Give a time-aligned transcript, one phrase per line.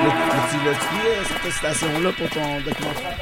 [0.00, 0.74] tu l'as
[1.42, 3.18] cette station-là pour ton documentaire.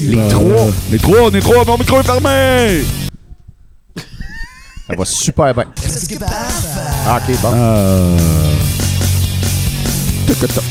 [0.00, 0.66] Les trois!
[0.90, 2.84] Les trois, on est trois, mon micro est fermé!
[4.88, 5.64] Ça va super bien.
[7.06, 8.47] Ok, bon.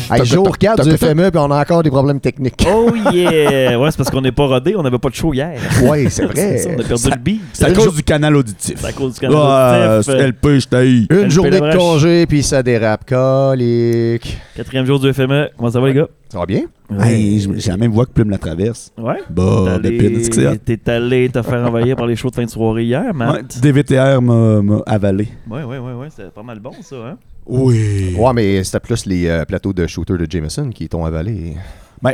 [0.10, 0.98] Hey, jour toc-toc, 4 du.
[0.98, 2.66] FME, puis on a encore des problèmes techniques.
[2.72, 3.78] Oh yeah!
[3.78, 5.60] Ouais, c'est parce qu'on n'est pas rodé, on n'avait pas de show hier.
[5.84, 6.34] Ouais, c'est vrai.
[6.36, 7.42] C'est ça, on a perdu le beat.
[7.52, 8.76] C'est à cause du canal auditif.
[8.80, 10.14] C'est à cause du Ouais, canal auditif.
[10.16, 11.08] LP, je t'haïs.
[11.12, 13.06] Une journée de congé, puis ça dérape.
[13.06, 14.38] Colique.
[14.56, 15.50] Quatrième jour du FME.
[15.58, 16.08] Comment ça va, les gars?
[16.30, 16.62] Ça va bien?
[17.02, 18.92] Hey, j'ai la même voix que Plume la traverse.
[18.98, 19.18] Ouais.
[19.30, 22.86] Bah, T'es allé- T'es allé te faire envahir par les shows de fin de soirée
[22.86, 23.60] hier, Ouais, Matt?
[23.62, 25.28] DVTR m'a m'a avalé.
[25.50, 26.08] Ouais, ouais, ouais, ouais.
[26.10, 27.18] C'était pas mal bon, ça, hein?
[27.48, 28.16] Oui.
[28.18, 31.56] Ouais, mais c'était plus les euh, plateaux de shooter de Jameson qui t'ont avalé.
[32.02, 32.14] Ben,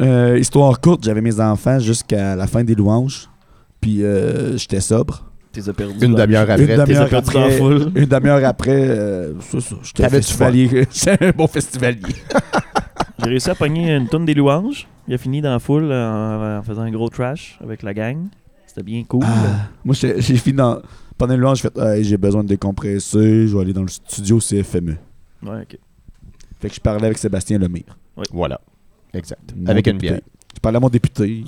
[0.00, 3.28] euh, histoire courte, j'avais mes enfants jusqu'à la fin des louanges.
[3.80, 5.24] Puis euh, j'étais sobre.
[5.52, 6.04] T'es perdu.
[6.04, 6.60] Une demi-heure après.
[6.60, 7.90] Une t'es- demi-heure après, foule.
[7.94, 10.86] une demi-heure après, euh, ça, ça, j'étais festivalier.
[11.20, 12.02] Un bon festivalier.
[13.20, 14.86] J'ai réussi à pogner une tonne des louanges.
[15.08, 18.26] Il a fini dans la foule en, en faisant un gros trash avec la gang.
[18.66, 19.24] C'était bien cool.
[19.24, 20.78] Ah, moi, j'ai fini dans.
[21.18, 23.88] Pendant une louange, j'ai fait Hey, j'ai besoin de décompresser, je vais aller dans le
[23.88, 24.96] studio CFME.
[25.42, 25.78] Ouais, ok.
[26.60, 27.98] Fait que je parlais avec Sébastien Lemire.
[28.32, 28.60] Voilà.
[29.12, 29.52] Exact.
[29.56, 30.12] mon Avec une député.
[30.14, 30.20] bière.
[30.54, 31.44] Je parlais à mon député.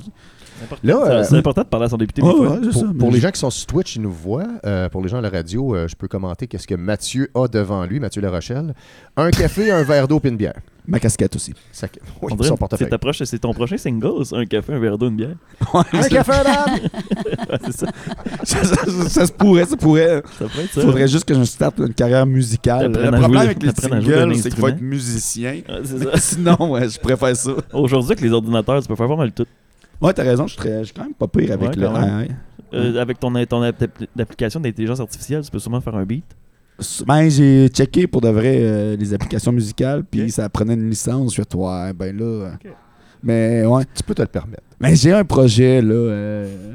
[0.82, 2.38] Là, c'est- euh, c'est important de parler à son député fois.
[2.38, 4.46] ouais, Pour, ça, pour mais les gens qui sont sur Twitch, ils nous voient.
[4.66, 7.46] Euh, pour les gens à la radio, euh, je peux commenter qu'est-ce que Mathieu a
[7.48, 8.74] devant lui, Mathieu La Rochelle.
[9.16, 10.54] Un café, un verre d'eau puis une bière.
[10.88, 11.52] Ma casquette aussi.
[11.70, 11.86] Ça-
[12.20, 12.88] oui, dirait son portefeuille.
[13.24, 15.36] c'est ton prochain single, un café, un verre d'eau, une bière?
[15.74, 16.78] Un café, un dame!
[17.50, 17.86] Ouais, c'est ça.
[18.44, 20.22] ça, ça- ça- se pourrait, ça pourrait.
[20.38, 20.80] Ça pourrait être ça.
[20.80, 22.90] Il faudrait juste que je starte une carrière musicale.
[22.92, 25.52] Le problème jouer- avec les singles, c'est qu'il faut être musicien.
[25.68, 26.10] Ouais, c'est ça.
[26.16, 27.50] Sinon, ouais, je préfère ça.
[27.72, 29.46] Aujourd'hui, avec les ordinateurs, tu peux faire pas mal tout.
[30.00, 31.88] Ouais, t'as raison, je suis très- je suis quand même pas pire avec Ouais, le.
[31.88, 32.28] Ouais, ouais.
[32.72, 33.84] Euh, avec ton, ton app-
[34.18, 36.24] application d'intelligence artificielle, tu peux sûrement faire un beat.
[37.06, 41.34] Ben, j'ai checké pour de vrai euh, les applications musicales, puis ça prenait une licence.
[41.34, 42.24] Je ouais, ben là.
[42.24, 42.50] euh.
[43.22, 43.84] Mais ouais.
[43.94, 44.62] Tu peux te le permettre.
[44.80, 46.74] Mais j'ai un projet, là, euh,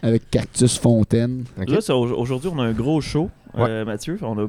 [0.00, 1.44] avec Cactus Fontaine.
[1.60, 1.68] OK?
[1.70, 3.64] Là, aujourd'hui, on a un gros show, Ouais.
[3.68, 4.16] euh, Mathieu.
[4.22, 4.46] On a,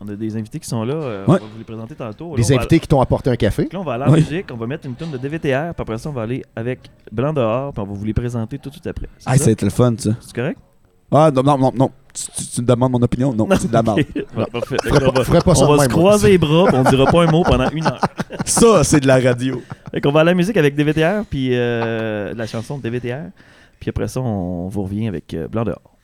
[0.00, 0.94] on a des invités qui sont là.
[0.94, 1.38] euh, Ouais.
[1.40, 2.36] On va vous les présenter tantôt.
[2.36, 3.68] Là, on va- invités qui t'ont apporté un café.
[3.72, 4.20] Là, on va aller en Oui.
[4.20, 6.80] musique, on va mettre une tonne de DVTR, puis après ça, on va aller avec
[7.10, 9.08] Blanc dehors, puis on va vous les présenter tout de suite après.
[9.24, 9.44] Ah, ça?
[9.44, 10.10] c'est le fun, ça.
[10.20, 10.58] C'est correct?
[11.12, 11.90] Ah, non, non, non, non.
[12.12, 13.32] Tu, tu- tu me demandes mon opinion?
[13.32, 13.98] Non, c'est de la merde.
[14.36, 14.76] Ouais, parfait.
[14.88, 17.30] Pas, va, ferais pas ça on va se croiser les bras, on dira pas un
[17.30, 18.00] mot pendant une heure.
[18.44, 19.60] Ça, c'est de la radio.
[19.92, 23.30] Fait qu'on va à la musique avec DVTR, puis euh, la chanson de DVTR.
[23.80, 25.95] Puis après ça, on vous revient avec euh, Blanc dehors.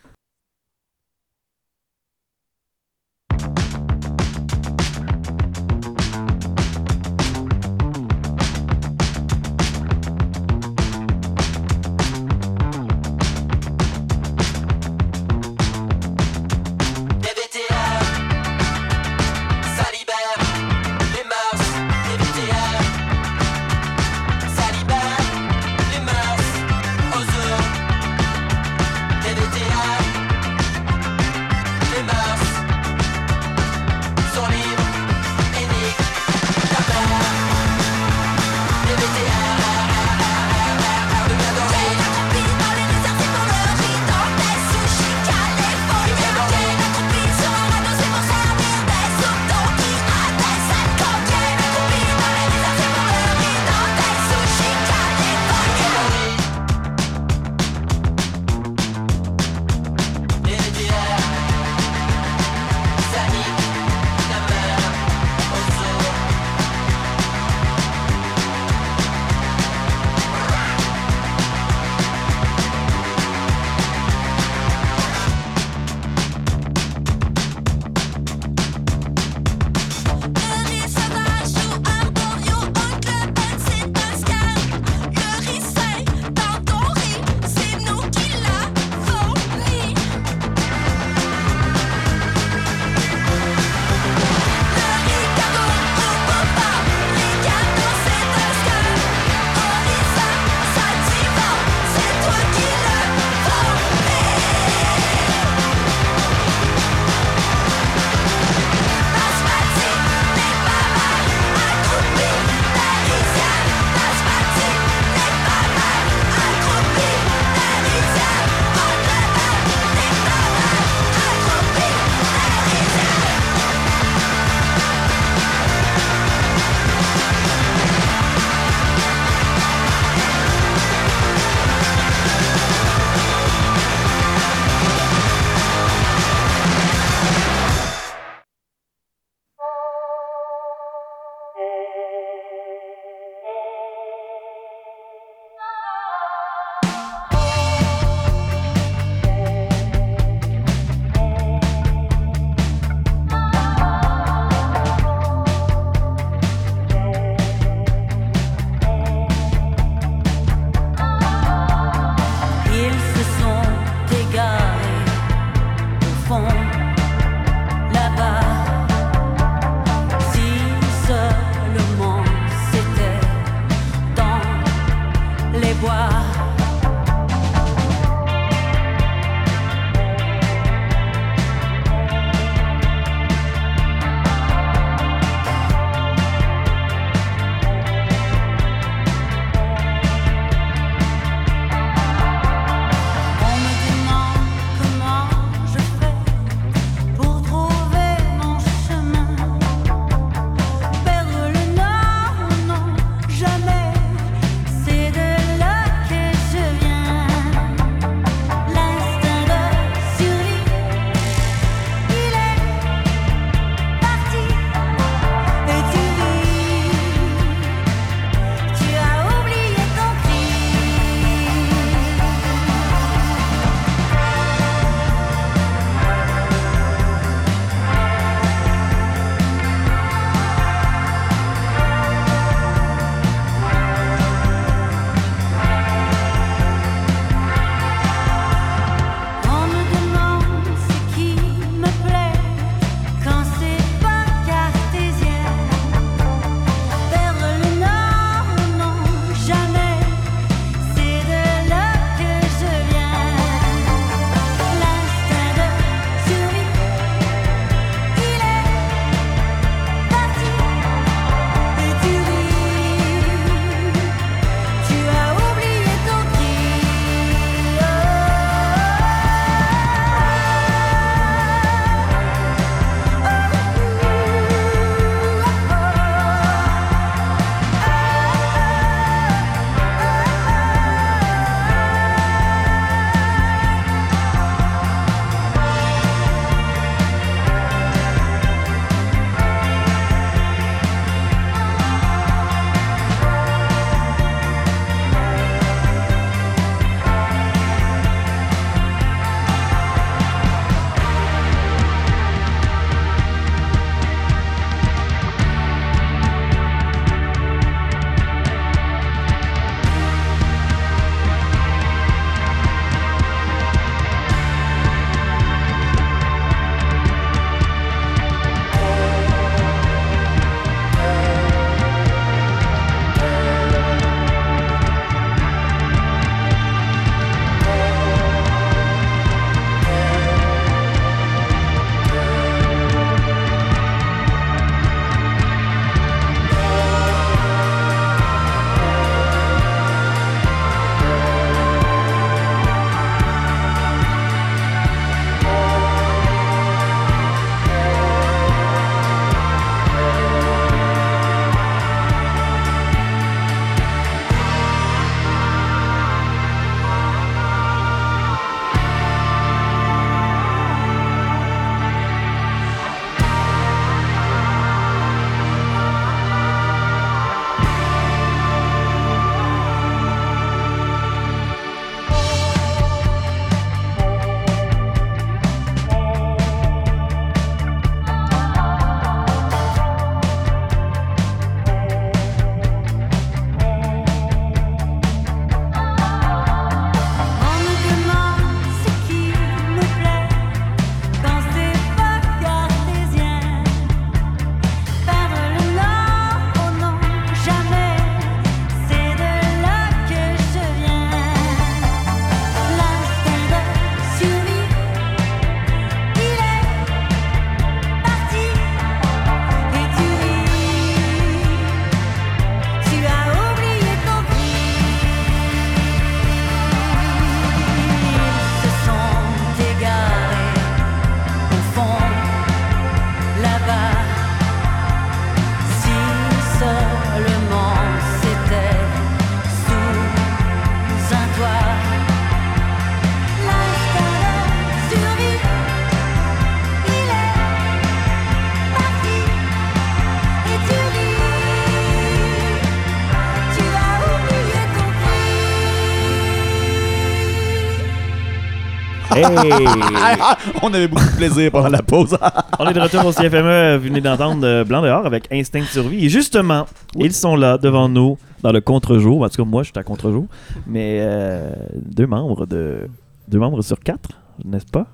[449.14, 449.24] Hey.
[450.62, 452.16] On avait beaucoup de plaisir pendant la pause.
[452.58, 453.46] On est de retour au CFME.
[453.46, 456.06] Euh, vous venez d'entendre euh, Blanc dehors avec Instinct Survie.
[456.06, 456.66] Et justement,
[456.96, 459.22] ils sont là devant nous dans le contre-jour.
[459.22, 460.26] En tout cas, moi, je suis à contre-jour.
[460.66, 462.88] Mais euh, deux membres de
[463.28, 464.10] deux membres sur quatre,
[464.44, 464.86] n'est-ce pas?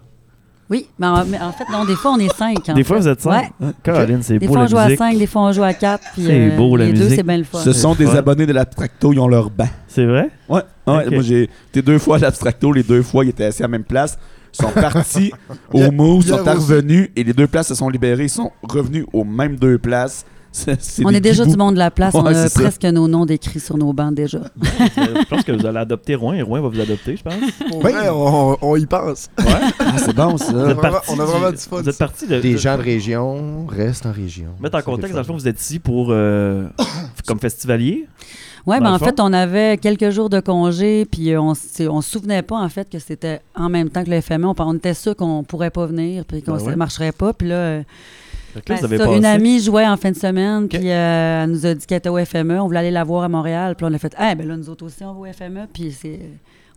[0.70, 2.68] Oui, mais en, mais en fait, non, des fois, on est cinq.
[2.68, 3.02] en Des fois, fait.
[3.02, 3.52] vous êtes cinq.
[3.60, 3.70] Ouais.
[3.82, 4.96] Caroline, c'est Des beau fois, la on joue à.
[4.96, 6.04] 5, des fois, on joue à 4.
[6.16, 7.58] C'est beau, la les deux, c'est bien le fun.
[7.60, 8.16] Ce sont des fun.
[8.16, 9.68] abonnés de l'Abstracto, ils ont leur banc.
[9.86, 10.30] C'est vrai?
[10.48, 13.62] Ouais, ouais moi j'ai été deux fois à l'Abstracto, les deux fois ils étaient assis
[13.62, 14.18] à la même place.
[14.52, 15.32] Ils sont partis
[15.72, 19.24] au hier sont revenus et les deux places se sont libérées, ils sont revenus aux
[19.24, 20.24] mêmes deux places.
[21.04, 22.14] On est déjà du monde de la place.
[22.14, 22.60] on a ça.
[22.60, 24.40] presque nos noms décrits sur nos bancs déjà.
[24.96, 27.34] Je pense que vous allez adopter Rouen et Rouen va vous adopter, je pense.
[27.84, 27.92] Oui.
[28.10, 29.28] on, on y pense.
[29.38, 30.52] Ah, c'est bon Vous ça.
[31.08, 32.06] on a vraiment du fun, Vous êtes ça.
[32.06, 32.40] partis de.
[32.40, 34.48] Des de- gens de région restent en région.
[34.60, 36.08] Mettre en contexte, dans le fond, vous êtes ici pour.
[36.10, 36.66] euh,
[37.26, 38.06] comme festivalier?
[38.66, 39.06] Oui, ben en fond?
[39.06, 42.88] fait, on avait quelques jours de congé, puis on on se souvenait pas, en fait,
[42.90, 44.46] que c'était en même temps que le FME.
[44.46, 46.76] On, on était sûr qu'on pourrait pas venir, puis qu'on Ben ça ouais.
[46.76, 47.32] marcherait pas.
[47.32, 47.82] Puis là, euh,
[48.58, 50.70] Fait que là, ben, vous avez ça, une amie jouait en fin de semaine, Ok.
[50.70, 52.60] puis euh, elle nous a dit qu'elle était au FME.
[52.60, 54.68] On voulait aller la voir à Montréal, puis on a fait Ah, ben là, nous
[54.70, 56.18] autres aussi, on va au FME, puis c'est.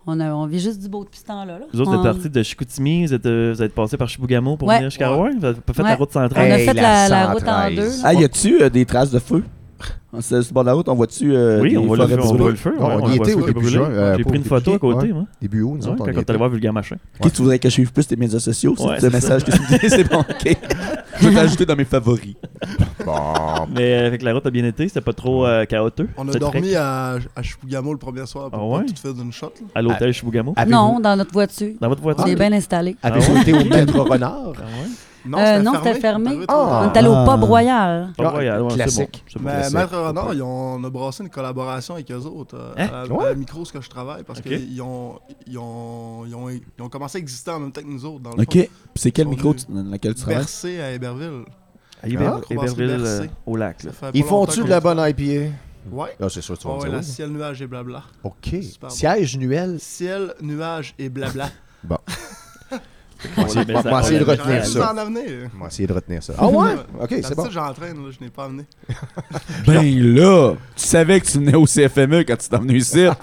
[0.07, 1.59] On, a, on vit juste du beau depuis ce temps-là.
[1.59, 1.65] là.
[1.71, 4.09] Vous autres, vous on, êtes partis de Chicoutimi, vous êtes, euh, vous êtes passés par
[4.09, 4.77] Chibougamau pour Ouais.
[4.77, 5.29] venir jusqu'à Rouen.
[5.37, 5.95] Vous avez pas fait la Ouais.
[5.95, 6.51] route on centrale.
[6.51, 7.75] a Hey, fait la la, la route en 113.
[7.75, 7.83] deux.
[7.85, 8.03] là.
[8.05, 9.43] Ah, y a-tu euh, des traces de feu?
[10.19, 12.35] C'est sur le bord de la route, on voit-tu euh, Oui, on voit, le on
[12.35, 12.73] voit le feu.
[12.77, 14.79] On ouais, y était le au feu début juin, euh, J'ai pris une photo à
[14.79, 15.13] côté, ouais.
[15.13, 15.25] moi.
[15.41, 16.97] Début août, nous Ouais, autres, quand allait voir Vulgaire Machin.
[17.19, 18.75] Ok, tu voudrais que je suive plus tes médias sociaux?
[18.77, 20.57] C'est c'est ce message que tu me dis, c'est bon, ok.
[21.21, 22.35] Je vais t'ajouter dans mes favoris.
[23.73, 26.07] Mais euh, avec la route a bien été, c'était pas trop euh, chaotique.
[26.17, 28.85] On a dormi à, Chibougamau le premier soir pour Ah ouais?
[28.85, 29.51] pas tout faire d'une shot.
[29.75, 30.55] à l'hôtel Chibougamau?
[30.67, 31.73] Non, dans notre voiture.
[31.79, 32.23] Dans votre voiture.
[32.25, 32.95] On est bien installé.
[33.03, 34.53] Avez-vous Ah été au Maître Renard?
[35.25, 35.87] Non, Euh, c'était non, fermé.
[35.89, 36.45] c'était fermé.
[36.47, 36.81] Ah.
[36.89, 37.25] On est allé au Ah.
[37.29, 38.09] Pub Royal.
[38.17, 39.11] Pas royal, ouais, c'est classique.
[39.11, 39.45] bon, c'est bon.
[39.45, 39.73] Mais classique.
[39.75, 42.87] Maître Renard, ils ont, on a brassé une collaboration avec eux autres euh, Hein?
[42.91, 46.61] à, la- micro ce que je travaille parce qu'ils ont, ils ont, ils ont, ils
[46.81, 48.69] ont commencé à exister en même temps que nous autres dans le Ok.
[48.95, 50.39] C'est quel micro dans lequel tu travailles?
[50.39, 51.43] Bercé à Héberville.
[52.03, 52.07] À Ah,
[52.49, 53.85] Héberville, euh, au lac.
[54.15, 55.51] Ils font-tu de la bonne IPA?
[55.91, 56.09] Ouais.
[56.21, 58.03] Ah, c'est sûr, tu vas me ouais, ciel, nuage et blabla.
[58.23, 58.35] OK.
[58.43, 58.89] Super bon.
[58.89, 59.77] Siège nuel.
[59.79, 61.49] Ciel, nuage et blabla.
[61.89, 61.95] On
[63.35, 64.91] va essayer- mais on ça- va essayer de retenir ça.
[64.91, 66.33] en va essayer de retenir ça.
[66.37, 66.71] Ah ouais?
[67.01, 67.49] OK, c'est bon.
[67.49, 68.63] J'entraîne, je n'ai pas amené.
[69.67, 69.83] Ben
[70.15, 73.05] là, tu savais que tu venais au CFME quand tu t'es venu ici.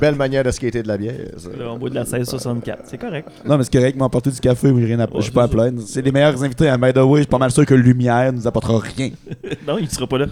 [0.00, 1.14] Belle manière de skater de la bière.
[1.56, 2.80] Là, on boit de la 1664.
[2.84, 3.28] C'est correct.
[3.44, 5.04] Non, mais c'est correct, m'emporter du café, j'ai rien à...
[5.04, 5.80] Ouais, je suis pas à plaindre.
[5.86, 8.32] C'est les meilleurs invités à By the way, je suis pas mal sûr que Lumière
[8.32, 9.10] nous apportera rien.
[9.66, 10.26] non, il sera pas là.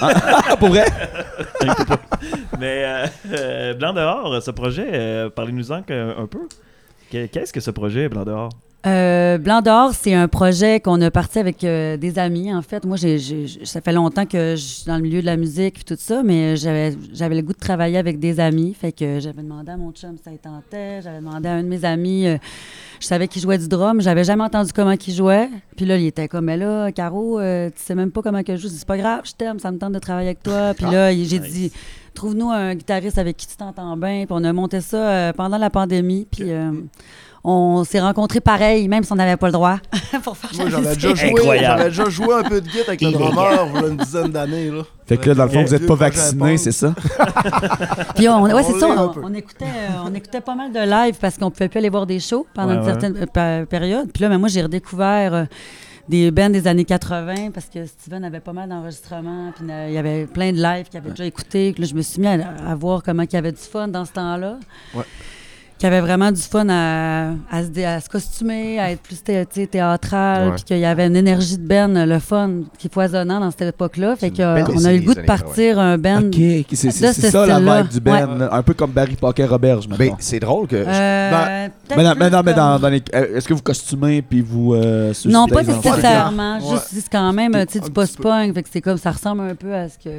[0.00, 0.84] Ah, pour vrai?
[1.62, 2.00] Inquiétez pas.
[2.60, 6.40] Mais euh, euh, Blanc dehors, ce projet, euh, parlez-nous-en un peu.
[7.10, 8.50] Que- Qu'est-ce que ce projet, Blanc dehors?
[8.86, 12.84] Euh, Blanc d'or, c'est un projet qu'on a parti avec euh, des amis, en fait.
[12.84, 15.96] Moi, ça fait longtemps que je suis dans le milieu de la musique et tout
[15.98, 18.74] ça, mais j'avais, j'avais le goût de travailler avec des amis.
[18.80, 21.02] Fait que j'avais demandé à mon chum si ça lui tentait.
[21.02, 22.38] J'avais demandé à un de mes amis, euh,
[23.00, 24.00] je savais qu'il jouait du drum.
[24.00, 25.48] J'avais jamais entendu comment il jouait.
[25.76, 28.54] Puis là, il était comme, mais là, Caro, euh, tu sais même pas comment que
[28.54, 28.68] je joue.
[28.68, 30.72] C'est pas grave, je t'aime, ça me tente de travailler avec toi.
[30.74, 31.52] Puis là, il- j'ai nice.
[31.52, 31.72] dit,
[32.18, 34.24] trouve-nous un guitariste avec qui tu t'entends bien.
[34.26, 36.26] Puis on a monté ça euh, pendant la pandémie.
[36.30, 36.72] Puis euh,
[37.44, 39.78] on s'est rencontrés pareil, même si on n'avait pas le droit,
[40.24, 41.00] pour faire Moi, j'avais musique.
[41.02, 41.66] déjà joué, Incroyable.
[41.78, 44.32] j'avais déjà joué un peu de guitare avec le drummer il y a une dizaine
[44.32, 44.70] d'années.
[44.70, 44.82] Là.
[45.06, 46.92] Fait que là, dans le fond, vous êtes vieux pas vacciné, c'est ça?
[48.16, 48.88] Puis on, ouais, On c'est ça,
[49.22, 52.04] on, écoutait, euh, on écoutait pas mal de live parce qu'on pouvait plus aller voir
[52.04, 54.10] des shows pendant Ouais, une certaine période.
[54.12, 55.44] Puis là, ben, moi, j'ai redécouvert euh,
[56.08, 59.52] des bands des années 80 parce que Steven avait pas mal d'enregistrements.
[59.54, 61.74] Puis il y avait plein de lives qu'il avait déjà écouté.
[61.76, 64.04] Là, je me suis mis à, à voir comment il y avait du fun dans
[64.04, 64.58] ce temps-là.
[64.94, 65.04] Ouais.
[65.78, 69.00] Qu'il y avait vraiment du fun à, à se, dé- à se costumer, à être
[69.00, 72.92] plus thé- théâtral, puis qu'il y avait une énergie de band, le fun, qui est
[72.92, 74.16] foisonnant dans cette époque-là.
[74.16, 76.22] Fait que, euh, a eu le goût de partir un band.
[76.26, 76.34] Ok,
[76.72, 78.48] c'est ce ça la vibe du band.
[78.50, 80.16] Un peu comme Barry Parker Roberge, Ben, maintenant.
[80.18, 80.76] c'est drôle que.
[80.76, 83.02] Euh, Ben, Mais non, mais dans, dans les.
[83.14, 84.74] euh, Est-ce que vous costumez puis vous.
[84.74, 86.58] euh, Non, pas nécessairement.
[86.58, 86.70] Ouais.
[86.70, 88.52] Juste, c'est quand même Un tu sais, du post-punk.
[88.54, 90.10] Fait que c'est comme, ça ressemble un peu à ce que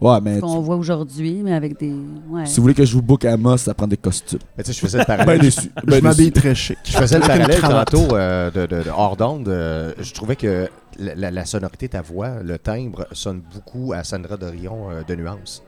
[0.00, 1.92] Ouais, mais ce qu'on voit aujourd'hui, mais avec des.
[2.30, 2.46] Ouais.
[2.46, 4.38] si vous voulez que je vous book à Amos, ça prend des costumes.
[4.56, 5.40] Mais tu sais, je faisais Ben.
[5.42, 6.78] Je Ben m'habille très chic.
[6.84, 9.48] Je faisais le parallèle tantôt euh, de, de, de hors d'onde.
[9.48, 13.92] euh, je trouvais que la, la- la sonorité de ta voix, le timbre, sonne beaucoup
[13.92, 15.62] à Sandra Dorion euh, de Nuance.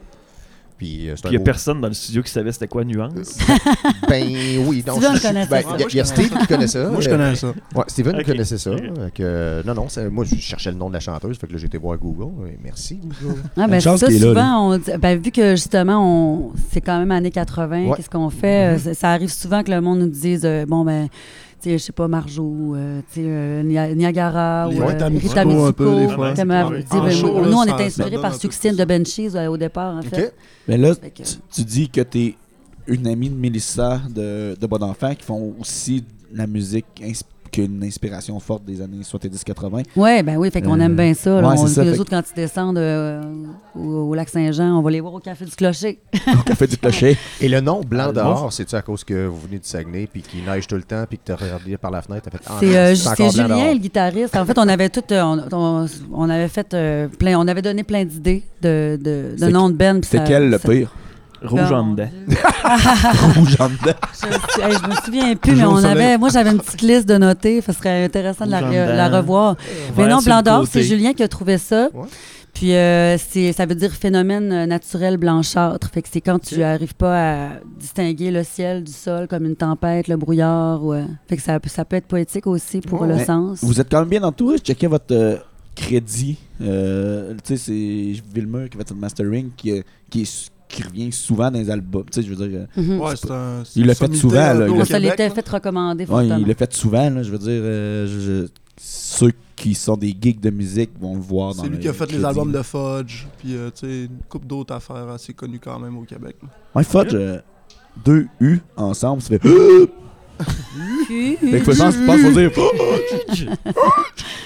[0.80, 3.37] Puis euh, il n'y a beau- personne dans le studio qui savait c'était quoi nuance.
[4.08, 4.25] Ben
[4.66, 4.94] oui, non.
[4.96, 5.76] Steven je- je- connaissait ben, ça.
[5.78, 6.88] Il y a- y Steve qui connaît ça.
[6.88, 7.49] Moi, je connais ça.
[7.49, 8.25] Ouais, Steven Ok.
[8.25, 8.70] connaissait ça.
[8.70, 8.78] Ok.
[8.80, 11.37] Fait que, euh, non, non, moi, je cherchais le nom de la chanteuse.
[11.38, 12.49] Fait que là, j'ai été voir Google.
[12.49, 13.40] et merci, Google.
[13.58, 17.10] Ah, ben, ça, là, souvent, on dit- ben, vu que justement, on, c'est quand même
[17.10, 17.96] années 80, Ouais.
[17.96, 18.76] qu'est-ce qu'on fait?
[18.76, 21.08] Euh, ça, ça arrive souvent que le monde nous dise, euh, bon, ben,
[21.62, 25.11] sais, je sais pas, Marjo, euh, tu sais, euh, Nia- Niagara, Les ou Rita euh,
[25.11, 26.33] Mitsuko, Rita Mitsuko, un peu, des fois.
[26.90, 28.85] Ah, euh, nous, on est ça inspiré donne par Succine de.
[28.85, 30.35] Benchies euh, au départ, en fait.
[30.69, 32.35] Mais là, Fait que- tu, dis que t'es
[32.87, 36.07] une amie de Mélissa de, de Bon Enfant qui font aussi de
[36.38, 37.12] la musique ins-
[37.50, 39.85] qui a une inspiration forte des années 70-80.
[39.97, 41.40] Ouais, ben oui, fait qu'on Euh, aime bien ça.
[41.40, 41.49] là.
[41.49, 43.23] ouais, c'est on, ça, fait autres, quand ils descendent euh,
[43.75, 43.80] au,
[44.11, 45.99] au lac Saint-Jean, on va les voir au Café du Clocher.
[46.26, 47.16] Au café du clocher.
[47.40, 50.45] Et le nom Blanc dehors, c'est-tu à cause que vous venez du Saguenay puis qu'il
[50.45, 52.57] neige tout le temps puis que tu as regardé par la fenêtre, t'as fait Ah,
[52.61, 52.76] C'est
[53.25, 53.73] euh, Julien, dehors.
[53.75, 54.37] le guitariste.
[54.37, 57.62] En fait, on avait tout, euh, on, on- on avait fait euh, plein, on avait
[57.62, 60.00] donné plein d'idées de, de, de noms de Ben.
[60.02, 60.92] C'était quel le pire?
[61.42, 62.09] Rouge en dedans.
[63.37, 63.94] Rouge en dedans.
[64.23, 67.16] Je, hey, je me souviens plus, mais on avait, moi j'avais une petite liste de
[67.16, 69.56] noter, ça serait intéressant de la, revoir.
[69.97, 71.88] Mais non, Blanc le d'or, c'est Julien qui a trouvé ça.
[71.94, 72.06] Ouais.
[72.52, 75.88] Puis euh, c'est, ça veut dire phénomène euh, naturel blanchâtre.
[75.94, 79.54] Fait que c'est quand tu n'arrives pas à distinguer le ciel du sol comme une
[79.56, 80.85] tempête, le brouillard.
[80.85, 83.09] ou, euh, fait que ça, peut- ça peut être poétique aussi pour Ouais.
[83.16, 83.61] le sens.
[83.62, 84.56] Vous êtes quand même bien entouré.
[84.59, 85.37] Je checkais votre euh,
[85.76, 86.38] crédit.
[86.61, 91.50] Euh, tu sais, c'est Villemur qui fait votre mastering qui, qui, est- qui revient souvent
[91.50, 92.04] dans les albums.
[92.10, 92.60] Tu sais, je veux dire.
[92.76, 93.00] euh, Mhm.
[93.00, 93.62] Ouais, c'est un.
[93.76, 96.26] Il l'a fait souvent, là, il au a- On se Québec, l'était fait recommander Ouais,
[96.28, 97.48] il l'a fait souvent, là, je veux dire.
[97.50, 98.46] euh, je- je-
[98.82, 101.88] ceux qui sont des geeks de musique vont le voir dans C'est lui le qui
[101.88, 105.34] a fait les albums de Fudge, puis euh, tu sais, une couple d'autres affaires assez
[105.34, 106.36] connues quand même au Québec.
[106.42, 106.48] là.
[106.74, 107.40] Ouais, Fudge, euh,
[108.04, 109.40] deux U ensemble, ça fait.
[111.06, 112.50] Puis- Fait que faut- je pense, je pense qu'il faut dire.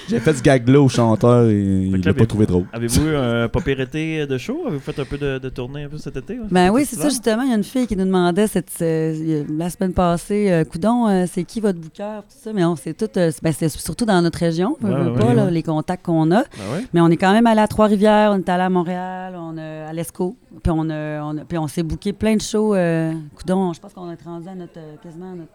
[0.07, 2.65] J'ai fait ce gag-là au chanteur et il l'a pas trouvé drôle.
[2.71, 4.61] Avez-vous eu un pas pire été de show?
[4.67, 6.33] Avez-vous fait un peu de, de tournée un peu cet été?
[6.39, 6.45] ouais?
[6.51, 7.41] Ben oui, c'est ça justement.
[7.41, 11.07] Il y a une fille qui nous demandait cette, euh, la semaine passée, euh, Coudon,
[11.07, 12.53] euh, c'est qui votre booker, tout ça?
[12.53, 15.63] Mais on c'est tout, euh, c'est- ben, c'est surtout dans notre région, pas, là, les
[15.63, 16.43] contacts qu'on a.
[16.43, 16.83] Ben.
[16.93, 19.91] Mais on est quand même allé à Trois-Rivières, on est allé à Montréal, on à
[19.93, 22.75] l'Esco, puis on, a- on, a- puis on s'est booké plein de shows.
[22.75, 25.49] Euh, coudon, je pense qu'on est rendu à notre, euh, quasiment à notre,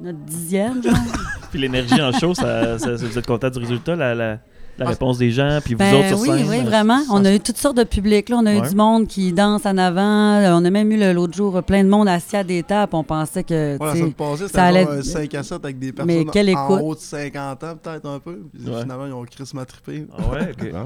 [0.00, 0.82] notre dixième.
[0.82, 0.94] genre.
[1.50, 4.38] Puis l'énergie en show, ça, ça- vous êtes content du résultat, la, la,
[4.78, 4.90] la Ah.
[4.90, 6.46] réponse des gens, puis vous Ben autres sur oui, scène?
[6.48, 7.00] oui, euh, vraiment.
[7.00, 8.28] ça- On a eu toutes sortes de publics.
[8.30, 8.36] Là.
[8.40, 10.36] On a eu du monde qui danse en avant.
[10.40, 12.62] Euh, On a même eu le- l'autre jour euh, plein de monde assis à des
[12.62, 12.94] tables.
[12.94, 13.76] On pensait que.
[13.78, 15.92] Ouais, semaine passée, ça allait- un 5 à 7 avec des Mais
[16.24, 16.80] personnes quelle en écoute?
[16.82, 18.38] haut de 50 ans, peut-être un peu.
[18.54, 18.80] Puis Ouais.
[18.82, 20.06] finalement, ils ont crissement trippé.
[20.16, 20.70] Ah ouais, ok.
[20.74, 20.84] Ah.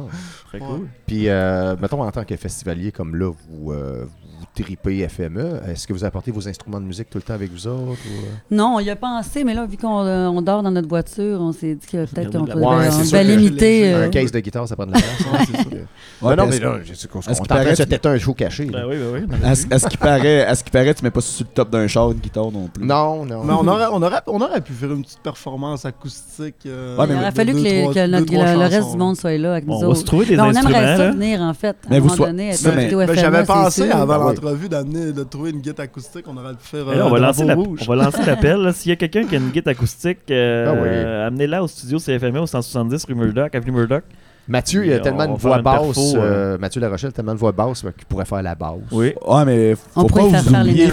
[0.48, 0.66] Très Ouais.
[0.66, 0.88] cool.
[1.07, 4.07] Puis, euh, mettons, en tant que festivalier comme là, vous, euh,
[4.55, 7.67] tripez FME, est-ce que vous apportez vos instruments de musique tout le temps avec vous
[7.67, 7.81] autres?
[8.07, 8.31] ou, euh?
[8.51, 11.38] Non, on y a pensé, mais là, vu qu'on euh, on dort dans notre voiture,
[11.40, 13.93] on s'est dit que peut-être qu'on pouvait, limiter.
[13.93, 15.12] euh, Un case de guitare, ça prend de la place.
[15.47, 16.25] C'est.
[16.27, 18.33] Ouais, non, mais là, je sais qu'on est en train de se têter un show
[18.35, 18.64] caché.
[18.67, 19.37] Ben oui, ben oui.
[19.45, 21.71] À ce à qui paraît, à ce qui paraît, tu mets pas sur le top
[21.71, 22.85] d'un char une guitare non plus?
[22.85, 23.43] Non, non.
[23.45, 26.55] Mais on aurait, on, aurait, on aurait pu faire une petite performance acoustique.
[26.67, 28.67] euh, Ouais, il aurait fallu deux, que, les- trois- que deux, notre- trois le, le
[28.67, 29.99] reste du monde soit là avec nous On va autres.
[30.01, 30.79] se trouver des Ben, on instruments.
[30.79, 31.69] aimerait ça venir, en fait.
[31.69, 34.51] À Mais un vous moment soyez- donné, FME, J'avais pensé avant Ah oui.
[34.51, 36.25] l'entrevue d'amener de trouver une guitare acoustique.
[36.29, 37.81] On aurait pu faire Et là, euh, on, va lancer la- rouge.
[37.83, 38.73] on va lancer l'appel.
[38.75, 40.89] S'il y a quelqu'un qui a une guitare acoustique, euh, Ah oui.
[40.89, 44.05] euh, amenez-la au studio CFME au 170 rue Murdoch, avenue Murdoch.
[44.47, 45.81] Mathieu, il a On tellement va une faire voix basse.
[45.81, 48.75] perfo, euh, Mathieu Larochelle, tellement de voix basse euh, qu'il pourrait faire la basse.
[48.93, 49.15] Oui.
[49.27, 50.91] Ouais, mais faut On pas vous faire oublier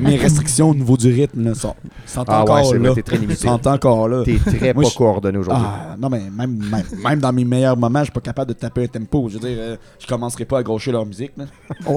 [0.00, 1.74] mes, restrictions au niveau du rythme là, sont,
[2.06, 2.90] sont Ah encore ouais, c'est là.
[2.90, 3.46] vrai, t'es très limité.
[3.46, 4.22] sont encore là.
[4.24, 5.64] T'es très Moi, pas coordonné aujourd'hui.
[5.66, 8.58] Ah, non, mais même, même, même dans mes meilleurs moments, je suis pas capable de
[8.58, 9.28] taper un tempo.
[9.30, 11.32] Je veux dire, euh, je commencerai pas à gaucher leur musique.
[11.36, 11.44] là.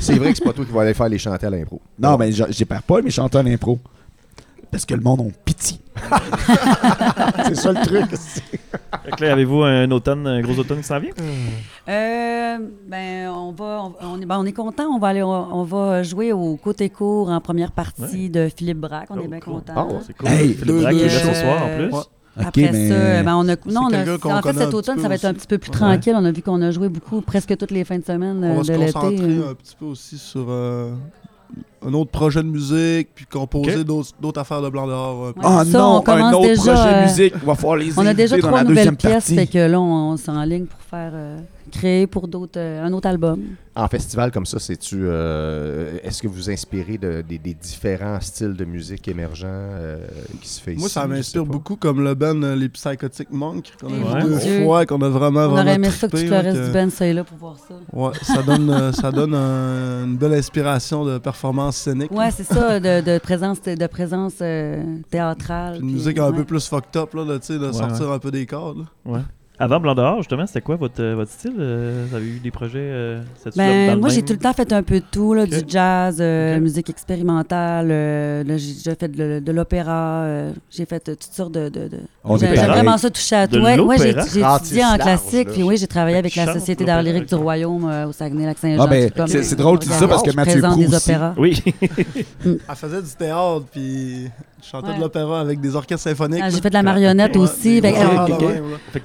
[0.00, 1.80] C'est vrai que c'est pas toi qui vas aller faire les chanter à l'impro.
[1.98, 3.78] Non, mais j'ai perds pas mes chanteurs d'impro.
[4.70, 5.78] Parce que le monde ont pitié.
[7.48, 8.10] c'est ça le truc.
[8.10, 11.10] Fait que là, avez-vous un automne, un gros automne qui s'en vient?
[11.88, 14.84] Euh, ben, on va, on, ben, on est content.
[14.84, 18.78] On va aller, on, on va jouer au côté court en première partie de Philippe
[18.78, 19.08] Braque.
[19.10, 19.54] On Oh, est bien cool.
[19.54, 19.72] content.
[19.76, 19.98] Ah ouais.
[20.06, 20.28] C'est cool.
[20.28, 21.34] Hey, Philippe deux- Braque qui est là ce shows.
[21.34, 21.92] soir en plus.
[21.92, 22.00] Ouais.
[22.38, 25.24] Après ça, ben, on a, non, on a- en fait, cet automne, ça va être
[25.24, 25.76] un petit peu plus Ouais.
[25.76, 26.14] tranquille.
[26.16, 28.56] On a vu qu'on a joué beaucoup, presque toutes les fins de semaine euh, On
[28.58, 28.92] va se de l'été.
[28.92, 29.50] concentrer euh.
[29.50, 30.92] un petit peu aussi sur euh,
[31.86, 35.20] un autre projet de musique, puis composer d'autres d'autres affaires de blanc dehors.
[35.28, 35.32] Ouais.
[35.42, 37.34] Ah ça, non, on commence un autre déjà, projet euh, musique.
[37.42, 39.34] On va falloir les On a déjà trois la nouvelles deuxième pièces, partie.
[39.36, 41.38] fait que là, on, on s'enligne pour faire euh,
[41.70, 43.40] créer pour d'autres euh, un autre album.
[43.74, 45.00] En festival comme ça, c'est-tu.
[45.02, 49.98] euh, Est-ce que vous vous inspirez de- des, des différents styles de musique émergents euh,
[50.40, 53.72] qui se fait ici Moi, ça m'inspire beaucoup comme le band euh, Les Psychotic Monks,
[53.78, 54.64] qu'on a Eh vu mon deux Dieu.
[54.64, 56.72] fois, qu'on a vraiment, on vraiment aurait aimé ça que tout le reste que- du
[56.72, 57.74] band soit là pour voir ça.
[57.92, 62.10] Ouais, ça donne, euh, ça donne un- une belle inspiration de performance scénique.
[62.12, 65.72] Ouais, c'est ça, de, de présence, de présence euh, théâtrale.
[65.74, 66.36] Puis une puis, musique un ouais.
[66.36, 68.72] peu plus fucked up, là, de, tu sais, de Ouais, sortir un peu des là.
[69.04, 69.20] Ouais.
[69.58, 71.54] Avant Blanc dehors, justement, c'était quoi votre, euh, votre style?
[71.58, 72.78] Euh, vous avez eu des projets?
[72.78, 75.46] euh, dans Ben, le moi, j'ai tout le temps fait un peu de tout, là,
[75.46, 76.62] du jazz, euh, Ok.
[76.62, 77.88] musique expérimentale.
[77.90, 80.22] euh, là, j'ai déjà fait de, de l'opéra.
[80.24, 81.70] euh, j'ai fait toutes sortes de.
[81.70, 83.64] de, de- On J'ai- vraiment ça toucher à De tout.
[83.64, 87.02] Ouais, ouais, j'ai étudié en classique, puis oui, j'ai travaillé avec la Société l'opéra, d'art
[87.02, 88.82] lyrique du Royaume euh, au Saguenay-Lac-Saint-Jean.
[88.82, 91.10] Ah, ben, c'est- drôle que tu dis ça parce que Mathieu Prou des aussi.
[91.10, 91.34] opéras.
[91.38, 91.62] Oui.
[92.44, 94.28] Elle faisait du théâtre, puis
[94.62, 94.96] je chantais Ouais.
[94.96, 96.40] de l'opéra avec des orchestres symphoniques.
[96.42, 97.80] Ah, j'ai fait de la marionnette Ouais, aussi.
[97.80, 97.98] des fait que,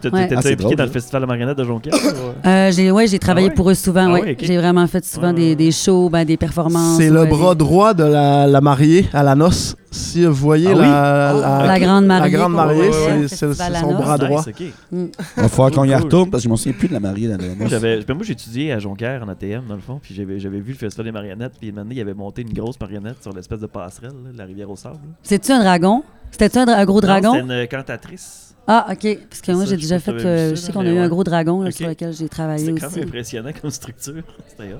[0.07, 0.27] euh, Ouais.
[0.27, 0.93] t'étais Ah, impliqué drôle, dans le ça.
[0.93, 1.93] festival de marionnettes de Jonquière?
[2.43, 3.55] ou- Euh, j'ai ouais, j'ai travaillé Ah ouais?
[3.55, 4.07] pour eux souvent.
[4.15, 4.37] Ah ouais.
[4.39, 6.97] J'ai vraiment fait souvent des, des shows, ben, des performances.
[6.97, 9.75] C'est le bras droit de la, la mariée à la noce.
[9.93, 10.81] Si vous voyez Ah oui?
[10.81, 12.31] la, la, La grande mariée.
[12.31, 14.43] la grande qu'on mariée, voit, c'est- c'est c'est son bras droit.
[14.57, 14.71] Nice.
[14.91, 17.27] Il va falloir qu'on y retourne parce que je m'en souviens plus de la mariée
[17.27, 17.55] dans la
[18.15, 20.77] Moi, j'ai étudié à Jonquière en ATM, dans le fond, puis j'avais, j'avais vu le
[20.77, 23.67] festival des marionnettes, puis une année, il avait monté une grosse marionnette sur l'espèce de
[23.67, 24.99] passerelle, là, de la rivière au sable.
[25.23, 26.03] C'est-tu un dragon?
[26.31, 27.33] C'était-tu un, dra- un gros Non, dragon?
[27.33, 28.55] C'était une cantatrice.
[28.67, 29.17] Ah, OK.
[29.29, 30.11] Parce que moi, Ça, j'ai déjà fait.
[30.11, 32.79] euh, ça, je sais qu'on a eu un gros dragon sur lequel j'ai travaillé C'était
[32.79, 32.99] quand aussi.
[32.99, 34.23] même impressionnant comme structure.
[34.47, 34.73] C'était.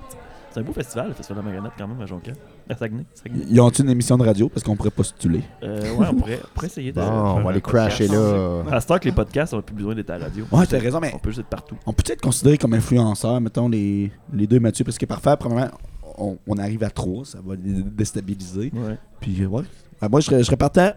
[0.54, 2.36] C'est un beau festival, le festival de la marionnette, quand même, à Jonquière.
[2.72, 3.04] À Saguenay.
[3.14, 3.46] Saguenay.
[3.50, 4.48] Ils ont une émission de radio?
[4.48, 5.44] Parce qu'on pourrait postuler.
[5.62, 7.02] Euh, ouais, on pourrait, on pourrait essayer de.
[7.02, 7.98] Bon, on va aller podcast.
[7.98, 8.64] crasher là.
[8.72, 10.46] À ce temps que les podcasts, on n'a plus besoin d'être à la radio.
[10.52, 11.76] Ouais, t'as raison, mais On peut juste être partout.
[11.86, 15.70] on peut être considéré comme influenceurs, mettons, les, les deux Mathieu, parce que parfois, premièrement,
[16.18, 18.72] on, on arrive à trois, ça va les déstabiliser.
[18.74, 18.98] Ouais.
[19.20, 19.64] Puis, ouais.
[20.00, 20.92] Ah, moi, je serais, je serais partant.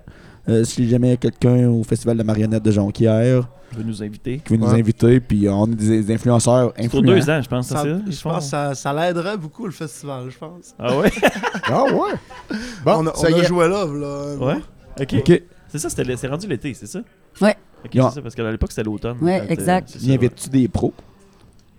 [0.48, 3.78] Euh, si jamais il y a quelqu'un au Festival de la marionnette de Jonquière Je
[3.78, 4.40] veux nous inviter.
[4.44, 7.14] qui veut nous inviter, puis on est des, influenceurs C'est pour influents.
[7.16, 7.66] deux ans, je pense.
[7.68, 10.74] Ça- c'est ça, je pense que ça, ça l'aiderait beaucoup le festival, je pense.
[10.78, 11.10] Ah ouais?
[11.66, 12.56] Ah ouais?
[12.84, 13.46] Bon, on a, ça on y a est.
[13.46, 14.36] joué là, là.
[14.36, 14.60] Ouais?
[15.00, 15.42] Ok.
[15.68, 17.00] C'est ça, c'était, c'est rendu l'été, c'est ça?
[17.40, 17.56] Ouais.
[17.84, 19.16] Ok, Ils ont- c'est ça, parce qu'à l'époque, c'était l'automne.
[19.22, 19.88] Ouais, exact.
[19.90, 20.92] ça, Y invites-tu des pros?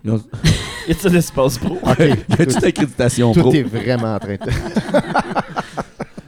[0.06, 0.20] Ont-.
[0.88, 1.78] Y a-t-il un espace pro?
[1.82, 1.98] OK.
[1.98, 3.52] Y a-tu une accréditation Tout pro?
[3.52, 4.38] est vraiment en train de...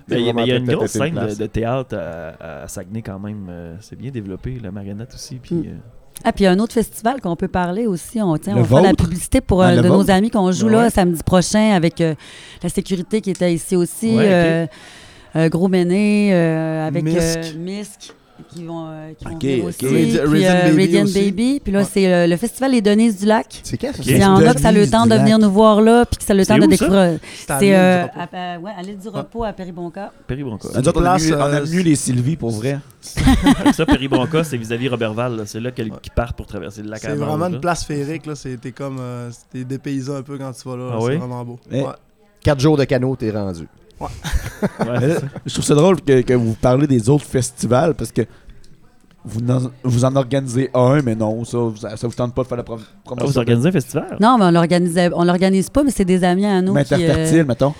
[0.08, 3.46] Mais il y a- une grosse scène de, théâtre à, à Saguenay quand même.
[3.50, 5.36] euh, c'est bien développé, la marionnette aussi.
[5.36, 5.64] Puis, Mm.
[5.66, 5.72] euh,
[6.24, 8.20] Ah, puis il y a un autre festival qu'on peut parler aussi.
[8.20, 10.04] On, tiens, Le on fait la publicité pour Ah, un de vôtre?
[10.04, 10.72] nos amis qu'on joue Ouais.
[10.72, 12.14] là samedi prochain avec euh,
[12.62, 14.16] la sécurité qui était ici aussi.
[14.16, 14.66] Ouais, euh,
[15.36, 18.14] euh, Gros Méné, euh, avec Misk.
[18.55, 19.68] Qui vont, euh, qui vont Ok, venir ok.
[19.68, 19.87] aussi.
[19.87, 21.24] Radi- Puis, Radiant euh, Baby Radiant aussi.
[21.31, 21.61] Baby.
[21.62, 21.85] Puis là, Ouais.
[21.92, 23.61] c'est euh, le festival Les Denises du Lac.
[23.62, 24.03] C'est quand ça?
[24.07, 26.18] Il y en a que ça a le temps de venir nous voir là, puis
[26.18, 26.85] que ça a le C'est temps de où, ça?
[26.87, 27.18] découvrir.
[27.37, 30.12] C'est à C'est l'île euh, à, à- ouais, à l'île du repos à Péribonca.
[30.27, 30.68] Péribronca.
[30.74, 32.79] Nous autres, on, mieux, aime mieux les Sylvie pour vrai.
[33.72, 35.37] ça, Péribronca, c'est vis-à-vis Robertval.
[35.37, 35.42] là.
[35.46, 37.85] C'est là qu'elle- qu'ils partent pour traverser le lac à C'est la vraiment une place
[37.85, 38.35] féerique, là.
[38.35, 38.98] C'était comme.
[39.01, 40.90] euh, C'était dépaysant un peu quand tu vas là.
[40.92, 41.16] Ah c'est oui?
[41.16, 41.59] vraiment beau.
[41.70, 41.83] Eh.
[41.83, 41.88] Ouais.
[42.42, 43.66] Quatre jours de canot, t'es rendu.
[44.00, 44.08] Ouais,
[45.08, 45.26] là, ça.
[45.46, 48.22] je trouve ça drôle que, que vous parlez des autres festivals parce que
[49.24, 52.48] vous en, vous en organisez un, mais non, ça, vous- ça vous tente pas de
[52.48, 53.26] faire la Ah, promotion.
[53.30, 54.16] vous organisez un festival?
[54.20, 56.94] Non, mais on l'organisait, on l'organise pas, mais c'est des amis à nous Mais qui.
[56.94, 57.74] euh, Interfertile, mettons.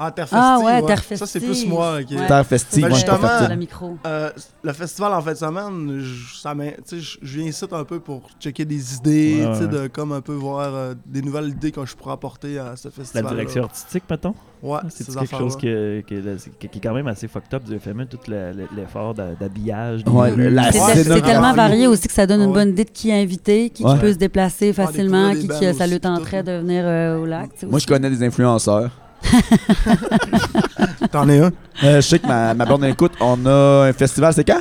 [0.00, 0.38] Ah, Terre Festive.
[0.40, 0.86] Ah ouais, ouais.
[0.86, 2.02] Terre Ça, c'est plus moi.
[2.04, 2.26] qui- Ouais.
[2.26, 3.96] Terre festive, Ben, moi, je suis pas justement, le micro.
[4.06, 4.30] Euh,
[4.62, 7.64] le festival en fin de semaine, je, ça m'in- tu sais, je je viens ici
[7.72, 9.82] un peu pour checker des idées, Ouais, tu sais, ouais.
[9.82, 12.88] de comme un peu voir euh, des nouvelles idées que je pourrais apporter à ce
[12.88, 13.26] La festival.
[13.26, 14.34] direction artistique, mettons?
[14.62, 16.02] Ouais, c'est ces quelque chose affaires-là.
[16.02, 18.68] que- que- qui, qui est quand même assez fucked up du FME, tout la- le-
[18.76, 20.02] l'effort d'habillage.
[20.06, 22.54] Ouais, la C'est tellement varié aussi que ça donne Ah une ouais.
[22.54, 25.72] bonne idée de qui est invité, qui, qui peut se déplacer facilement, découvrir des qui,
[25.72, 27.50] qui ça le tenterait de venir euh, au lac.
[27.68, 28.90] Moi, je connais des influenceurs.
[31.12, 31.50] T'en es un?
[31.84, 34.60] Euh, je sais que ma, ma blonde écoute, on a un festival, c'est quand?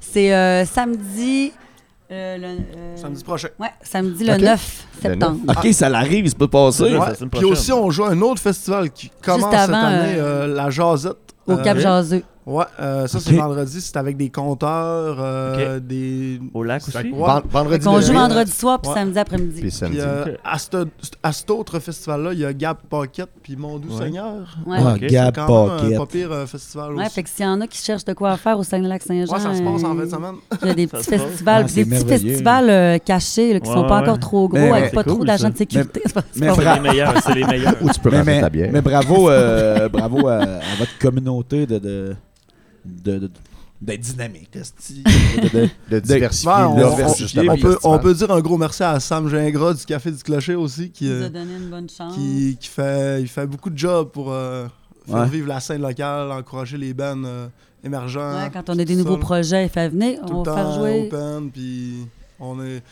[0.00, 1.52] C'est euh, samedi.
[2.10, 3.48] euh, le, euh, Samedi prochain.
[3.58, 4.40] Ouais, samedi le Ok.
[4.40, 5.40] 9 Le septembre.
[5.48, 6.84] Ok, ça l'arrive, il se peut passer.
[6.84, 6.98] Ouais, Ouais.
[7.08, 7.52] la semaine Puis prochaine.
[7.52, 10.70] aussi, on joue à un autre festival qui commence cette avant, année, euh, euh, la
[10.70, 11.16] Jazette.
[11.48, 12.22] Au Euh, Cap Jaseux.
[12.46, 16.40] Ouais, euh, ça c'est vendredi, c'est avec des compteurs, euh, des...
[16.54, 16.96] Au lac aussi?
[16.96, 17.02] Ouais.
[17.12, 18.96] Ven- vendredi On joue vendredi soir puis Ouais.
[18.96, 19.60] samedi après-midi.
[19.60, 19.98] Puis samedi.
[19.98, 20.38] Puis euh, Ok.
[20.42, 20.86] à, ce,
[21.22, 24.02] à cet autre festival-là, il y a Gab Pocket puis Mon Doux Ouais.
[24.04, 24.56] Seigneur.
[24.66, 24.78] Ouais.
[24.80, 24.94] Ah,
[25.30, 25.98] quand même un Pocket.
[25.98, 27.14] pas pire euh, festival Ouais, aussi.
[27.16, 29.54] fait que s'il y en a qui cherchent de quoi faire au Saguenay-Lac-Saint-Jean, Ouais, ça
[29.54, 30.34] se passe en fin de semaine.
[30.62, 33.68] il y a des Ça petits festivals, Ah, des petits festivals euh, cachés là, qui
[33.68, 34.02] Ouais, sont pas ouais.
[34.08, 36.00] encore trop gros, Mais- avec pas trop d'agents de sécurité.
[36.32, 37.74] C'est les meilleurs, c'est les meilleurs.
[37.82, 38.70] Où tu peux Mais, ta bière.
[38.72, 39.88] mais bravo, à
[40.78, 42.16] votre communauté de, de,
[42.84, 43.30] de, de-
[43.80, 46.50] d'être dynamique, de, de- de diversifier.
[46.52, 47.78] On, peut, festival.
[47.84, 51.04] on peut dire un gros merci à Sam Gingras du Café du Clocher aussi, qui,
[51.04, 52.14] nous euh, a donné une bonne chance.
[52.14, 54.66] qui, qui fait, il fait beaucoup de jobs pour euh,
[55.06, 55.28] faire Ouais.
[55.28, 57.46] vivre la scène locale, encourager les bands euh,
[57.84, 58.42] émergents.
[58.42, 60.72] Ouais, quand on a des nouveaux ça, projets, il fait venir, Tout on va faire
[60.74, 61.06] jouer.
[61.12, 62.06] open, puis
[62.40, 62.82] on est...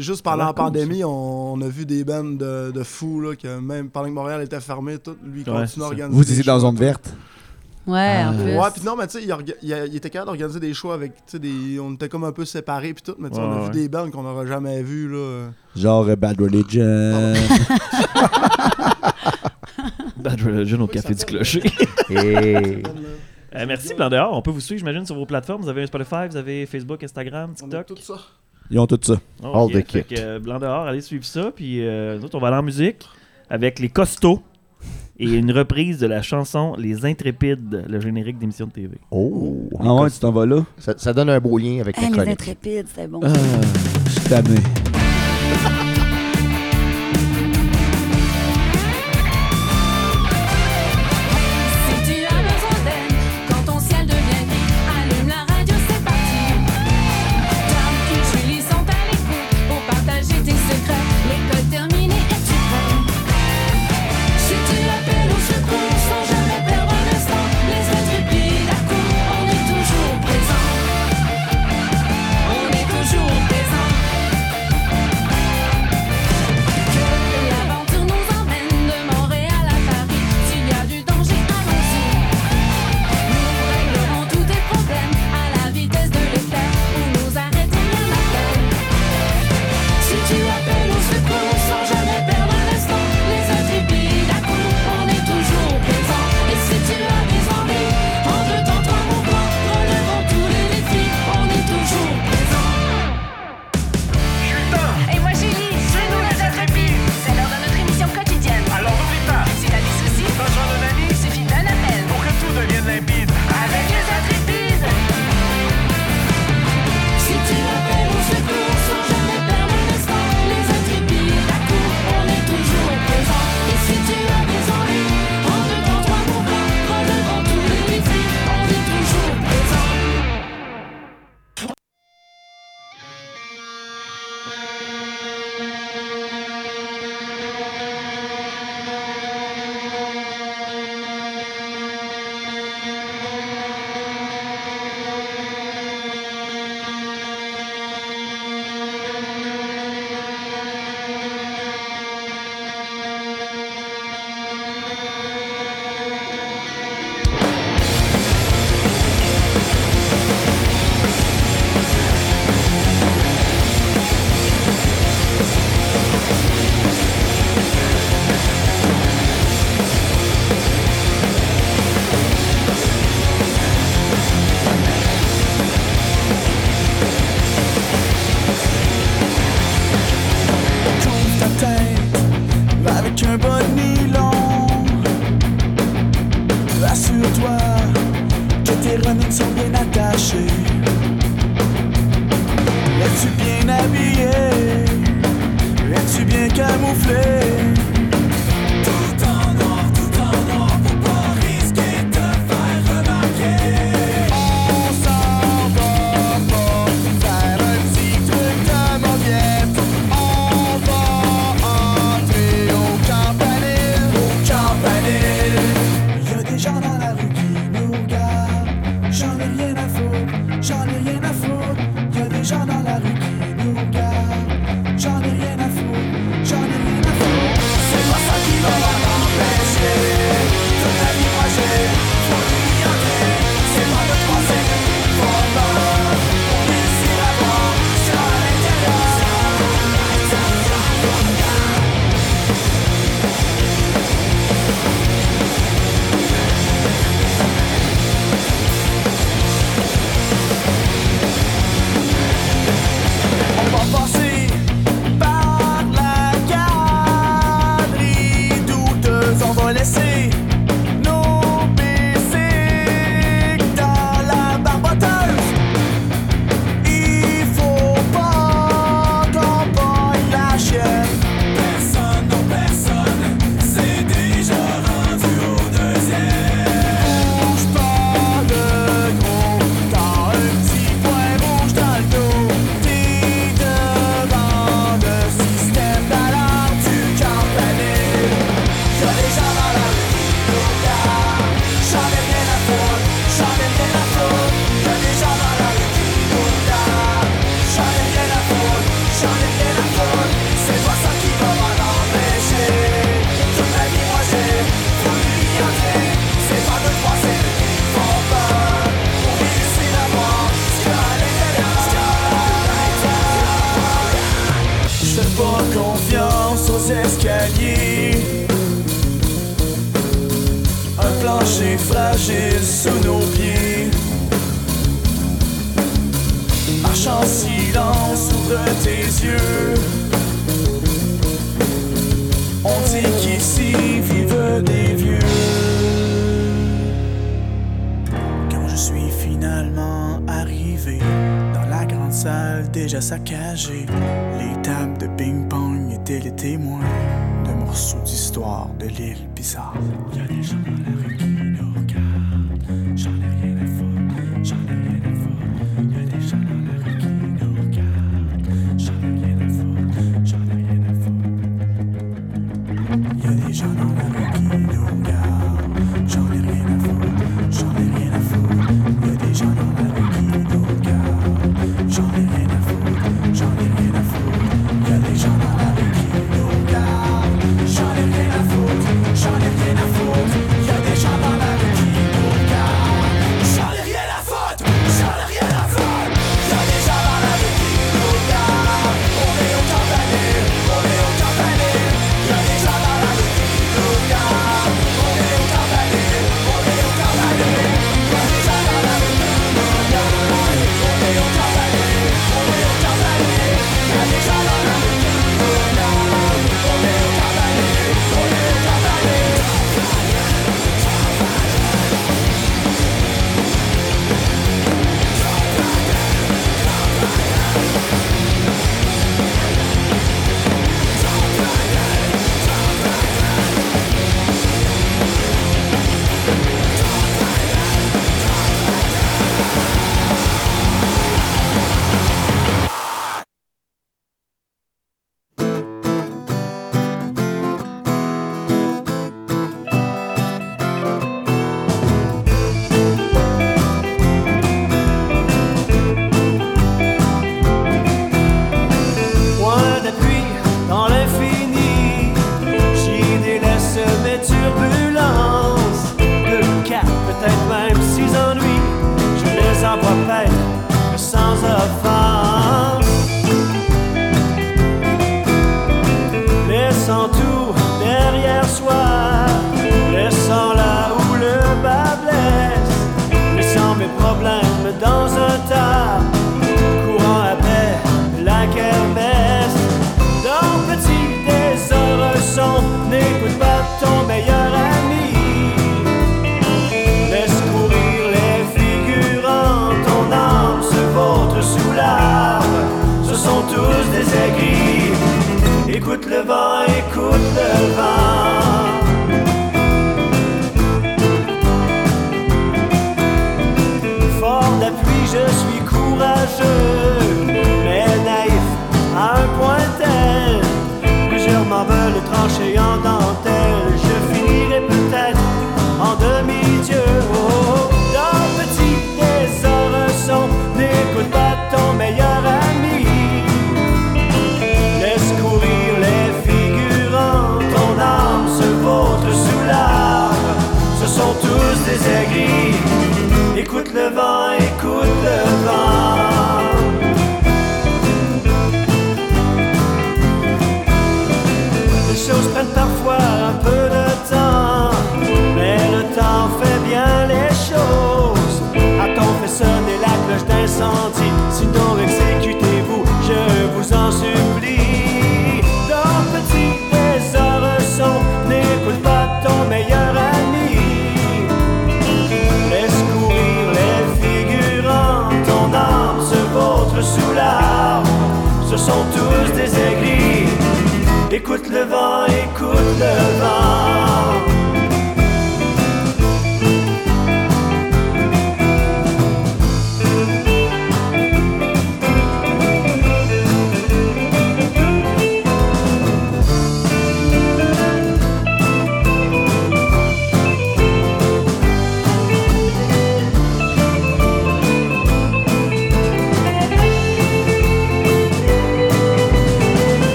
[0.00, 3.58] Juste pendant la pandémie, on, on a vu des bands de, de fous, là, que
[3.60, 6.60] même pendant que Montréal était fermé, tout, lui, Ouais, continue à organiser Vous étiez dans
[6.60, 7.12] zone verte?
[7.86, 8.32] Ouais, en Ah.
[8.32, 8.56] plus.
[8.56, 9.26] Ouais, puis non, mais tu sais,
[9.62, 11.78] il, était capable d'organiser des shows avec, tu sais, des...
[11.80, 13.66] on était comme un peu séparés, puis tout, mais tu sais, on a Ouais, vu
[13.66, 13.70] ouais.
[13.72, 15.50] des bands qu'on n'aurait jamais vues, là.
[15.76, 17.34] Genre euh, Bad Religion.
[20.16, 21.62] Bad Religion au Café du Clocher.
[22.10, 22.82] Et...
[23.56, 24.36] Euh, merci, Blanc dehors.
[24.36, 25.62] On peut vous suivre, j'imagine, sur vos plateformes.
[25.62, 27.86] Vous avez un Spotify, vous avez Facebook, Instagram, On a TikTok.
[27.86, 28.14] tout ça.
[28.70, 29.20] Ils ont tout ça.
[29.42, 30.02] Oh, All the kit.
[30.04, 31.50] que, euh, Blanc dehors, allez suivre ça.
[31.54, 33.06] Puis euh, nous autres, on va aller en musique
[33.50, 34.42] avec les costauds
[35.18, 38.96] et une reprise de la chanson Les Intrépides, le générique d'émission de TV.
[39.10, 39.68] Oh!
[39.80, 40.64] Ah ouais, tu t'en vas là?
[40.78, 42.32] Ça, ça donne un beau lien avec Hey, les chronique.
[42.32, 43.20] intrépides, c'est bon.
[43.22, 43.32] Ah,
[44.06, 44.34] je suis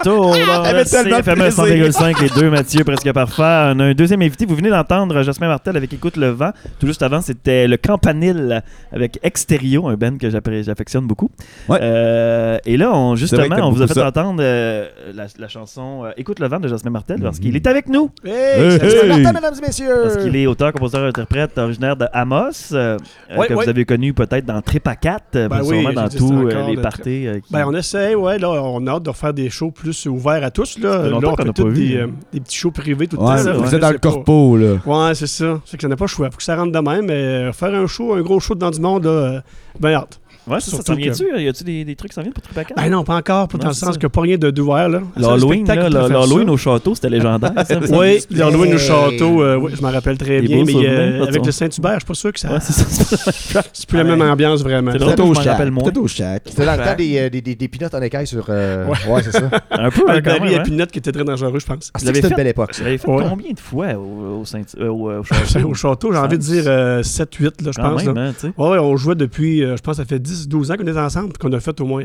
[0.00, 1.64] retour dans le de CFME plaisir.
[2.00, 3.42] 100,5, les deux Mathieu presque parfait.
[3.42, 4.46] On a un deuxième invité.
[4.46, 6.50] Vous venez d'entendre Jasmin Martel avec Écoute le vent.
[6.78, 11.30] Tout juste avant, c'était le Campanile avec Extérieur, un band que j'affectionne beaucoup.
[11.68, 11.78] Ouais.
[11.82, 14.08] Euh, et là, on, justement, on vous a fait ça.
[14.08, 17.66] entendre euh, la, la chanson euh, Écoute le vent de Jasmin Martel parce qu'il est
[17.66, 18.10] avec nous.
[18.24, 19.08] Hey, Hey, salut, hey.
[19.22, 20.00] Martin, mesdames et messieurs!
[20.04, 22.96] Parce qu'il est auteur, compositeur, interprète, originaire de Amos, euh,
[23.36, 23.64] Ouais, que ouais.
[23.64, 26.82] vous avez connu peut-être dans Trip à 4, euh, Ben oui, dans tous les le
[26.82, 27.26] parties.
[27.26, 28.38] euh, qui- Ben, on essaie, ouais.
[28.38, 30.78] Là, on a hâte de refaire des shows plus ouverts à tous.
[30.78, 32.00] Là, là on fait tous des, hein.
[32.02, 33.50] euh, des petits shows privés tout le Ouais, temps.
[33.50, 33.52] là.
[33.54, 34.74] vous êtes dans le corpo, là.
[34.86, 35.60] Ouais, c'est ça.
[35.64, 36.30] C'est que ça n'a pas le choix.
[36.30, 38.70] Faut que ça rentre de même, mais euh, faire un show, un gros show dans
[38.70, 39.40] du monde, là, euh,
[39.78, 40.20] ben hâte.
[40.50, 41.24] Ouais, ça, ça s'en vient-tu?
[41.40, 42.72] Y a-tu des, des trucs qui s'en viennent pour 4?
[42.76, 43.98] Ben non, pas encore, pas Non, dans le sens ça.
[44.00, 45.00] que pas rien de d'ouvert, là.
[45.16, 47.52] L'Halloween, un pour l'Halloween au château, c'était légendaire.
[47.90, 51.52] Oui, l'Halloween au château, euh, oui, je m'en rappelle très bien, mais euh, avec le
[51.52, 52.52] Saint-Hubert, je suis pas sûr que ça.
[52.52, 53.62] Ouais, c'est ça.
[53.72, 54.92] c'est plus la même ambiance vraiment.
[54.92, 55.46] Je au m'en shack.
[55.52, 55.84] rappelle moins.
[55.84, 56.42] Peut-être au shack.
[56.46, 58.48] C'était dans le temps des, euh, des, des, des peanuts en écaille sur.
[58.48, 59.50] Ouais, c'est ça.
[59.70, 60.52] Un peu, hein, Avec quand Barry même.
[60.52, 60.62] et hein.
[60.64, 61.90] Pinot qui était très dangereux, je pense.
[61.94, 62.36] Ah, Vous l'avez c'était une fait?
[62.36, 62.78] belle époque, ça.
[62.80, 63.24] Vous l'avez fait Ouais.
[63.28, 65.68] combien de fois au, château?
[65.68, 68.06] Au château, j'ai envie de dire euh, 7-8, là, je pense.
[68.06, 68.52] hein, tu sais.
[68.56, 70.18] Ouais, ouais, on jouait depuis, je pense, ça fait
[70.48, 72.02] 10-12 ans qu'on est ensemble, qu'on a fait au moins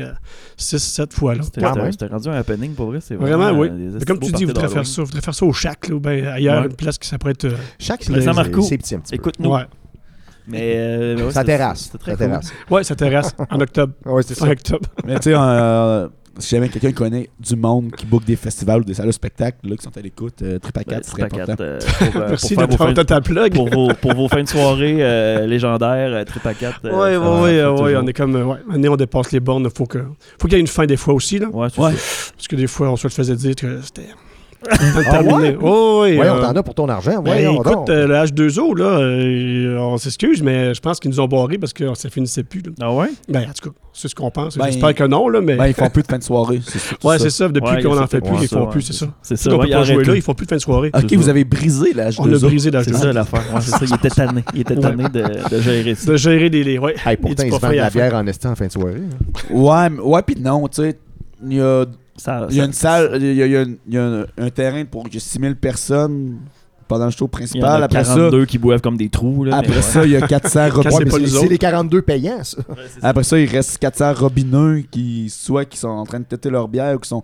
[0.58, 1.34] 6-7 fois.
[1.34, 1.42] Là.
[1.42, 1.92] C'était même.
[1.92, 2.98] c'était rendu un happening pour vrai.
[3.00, 3.68] C'est Vraiment, vraiment, oui.
[3.70, 5.88] euh, Mais comme tu dis, vous voudrez faire ça, vous voudrez faire ça au Shack,
[5.88, 6.68] là, ou ben ailleurs, Ouais.
[6.68, 7.44] une place qui ça pourrait être.
[7.46, 7.56] euh,
[8.10, 9.16] Mais ça, Marco, c'est petit un petit peu.
[9.16, 9.50] Écoute-nous.
[9.52, 9.62] ouais.
[10.48, 11.88] Mais, euh, ouais, Ça terrasse.
[11.90, 12.26] C'est très Ça cool.
[12.28, 12.52] terrasse.
[12.70, 13.92] ouais, ça terrasse en octobre.
[14.04, 14.44] Ouais, c'est ça.
[14.46, 14.88] En octobre.
[15.04, 16.08] Mais tu sais, euh,
[16.38, 19.58] si jamais quelqu'un connaît du monde qui book des festivals ou des salles de spectacle
[19.64, 21.56] là, qui sont à l'écoute, euh, Trip à 4, Ben, ce serait Trip à important.
[21.56, 21.78] quatre, euh,
[22.12, 23.54] pour, euh, Merci pour de vos fins- ta, plug.
[23.54, 26.80] pour vos, pour vos fins de soirée euh, légendaires, euh, Trip à 4.
[26.84, 27.16] euh, Oui,
[27.76, 28.36] oui, oui, on est comme.
[28.36, 29.68] euh, Ouais, année, on dépasse les bornes.
[29.74, 29.98] Faut que,
[30.40, 31.48] faut qu'il y ait une fin des fois aussi, là.
[31.48, 31.80] Ouais, c'est.
[31.80, 34.08] Parce que des fois, on se le faisait dire que c'était.
[34.70, 35.56] C'était terminé.
[35.60, 37.22] Oh, oui, Ouais, euh, on t'en a pour ton argent.
[37.22, 37.90] ben, écoute, donc.
[37.90, 41.72] euh, le H2O, là, euh, on s'excuse, mais je pense qu'ils nous ont barré parce
[41.72, 42.60] que ça finissait plus.
[42.62, 42.70] là.
[42.80, 43.08] Ah ouais?
[43.28, 44.56] Ben, en tout cas, c'est ce qu'on pense.
[44.58, 45.56] Ben, J'espère que non, là, mais.
[45.56, 46.60] Ben, ils font plus de fin de soirée.
[46.66, 47.24] C'est ouais, ça.
[47.24, 47.48] c'est ça.
[47.48, 49.06] Depuis Ouais, qu'on en fait fait plus, ouais, ils font ouais, plus, c'est ça.
[49.22, 49.50] C'est ça.
[49.50, 50.90] on ouais, peut pas jouer là, ils font plus de fin de soirée.
[50.94, 53.42] Ok, C'est vous avez brisé l'âge On a brisé l'âge C'est de ça l'affaire.
[53.54, 53.78] Ouais, c'est ça.
[53.82, 54.42] Il était tanné.
[54.54, 54.80] Il était Ouais.
[54.80, 56.12] tanné de, gérer ça.
[56.12, 56.78] De gérer des.
[56.78, 56.94] ouais.
[57.20, 58.94] Pourtant, ils se vendent la bière en estant en fin de soirée.
[58.96, 59.54] hein.
[59.54, 60.98] Ouais, mais- ouais, puis non, tu sais.
[61.46, 61.84] Il y a,
[62.16, 63.94] Ça, il y a ça- une salle, il y a, il y a une- il
[63.94, 66.38] y a un, un terrain pour 6000 personnes
[66.88, 67.82] pendant le show Il y en principal.
[67.82, 69.44] a Après ça, 42 qui boivent comme des trous.
[69.44, 69.82] Là, après ouais.
[69.82, 72.58] ça, il y a 400 Quand Ouais, c'est les 42 payants, ça.
[72.68, 73.08] Ouais, ça.
[73.08, 76.68] Après ça, il reste 400 robineux qui, soit qui sont en train de têter leur
[76.68, 77.22] bière ou qui sont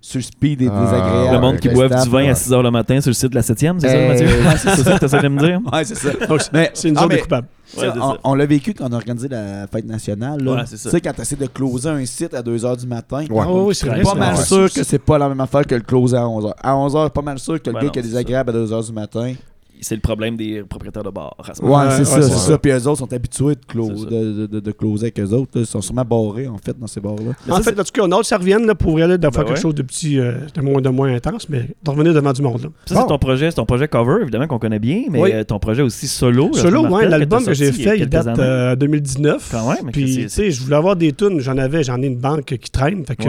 [0.00, 1.34] sur le speed et Ah, désagréables.
[1.34, 2.04] Le monde qui staff.
[2.04, 3.94] du vin à 6 h le matin sur le site de la 7e, c'est ça,
[3.94, 4.26] Euh, Mathieu?
[4.26, 5.60] ouais, C'est ça que tu essaies de me dire?
[5.72, 6.08] Ouais, c'est ça.
[6.28, 7.34] Donc, Mais- c'est une ah, zone mais- sais,
[7.80, 10.42] Ouais, c'est on l'a vécu quand on a organisé la fête nationale.
[10.42, 10.52] là.
[10.52, 13.24] Ouais, c'est tu sais, quand tu essaies de closer un site à 2h du matin,
[13.28, 13.44] Ouais.
[13.46, 14.00] Ah oui, c'est vrai.
[14.02, 16.52] pas mal sûr que c'est pas la même affaire que le closer à 11h.
[16.62, 18.86] À 11h, pas mal sûr que le Ben gars non, qui est désagréable à 2h
[18.86, 19.34] du matin.
[19.80, 21.34] C'est le problème des propriétaires de bars.
[21.38, 21.90] à ce Ouais, moment-là.
[21.92, 22.38] c'est ouais, ça, c'est ça.
[22.52, 22.58] ça.
[22.58, 25.50] Puis eux autres sont habitués de, de, de, de- de closer avec eux autres.
[25.54, 25.60] là.
[25.60, 27.32] Ils sont sûrement barrés, en fait, dans ces bars-là.
[27.48, 29.30] En ça, fait, en tout cas, on a ça revienne là, pour aller de faire
[29.30, 29.60] Ben quelque ouais.
[29.60, 32.62] chose de petit, euh, de, moins, de moins intense, mais de revenir devant du monde.
[32.62, 32.68] là.
[32.86, 33.00] Ça, Bon.
[33.02, 35.30] c'est ton projet, c'est ton projet cover, évidemment, qu'on connaît bien, mais Oui.
[35.32, 36.50] euh, ton projet aussi solo.
[36.54, 38.42] Solo, rappelle l'album que j'ai y fait, il date années.
[38.42, 39.48] euh, 2019.
[39.50, 41.40] Quand même, mais Puis, tu sais, je voulais avoir des tunes.
[41.40, 43.04] J'en avais, j'en ai une banque qui traîne.
[43.06, 43.24] Fait que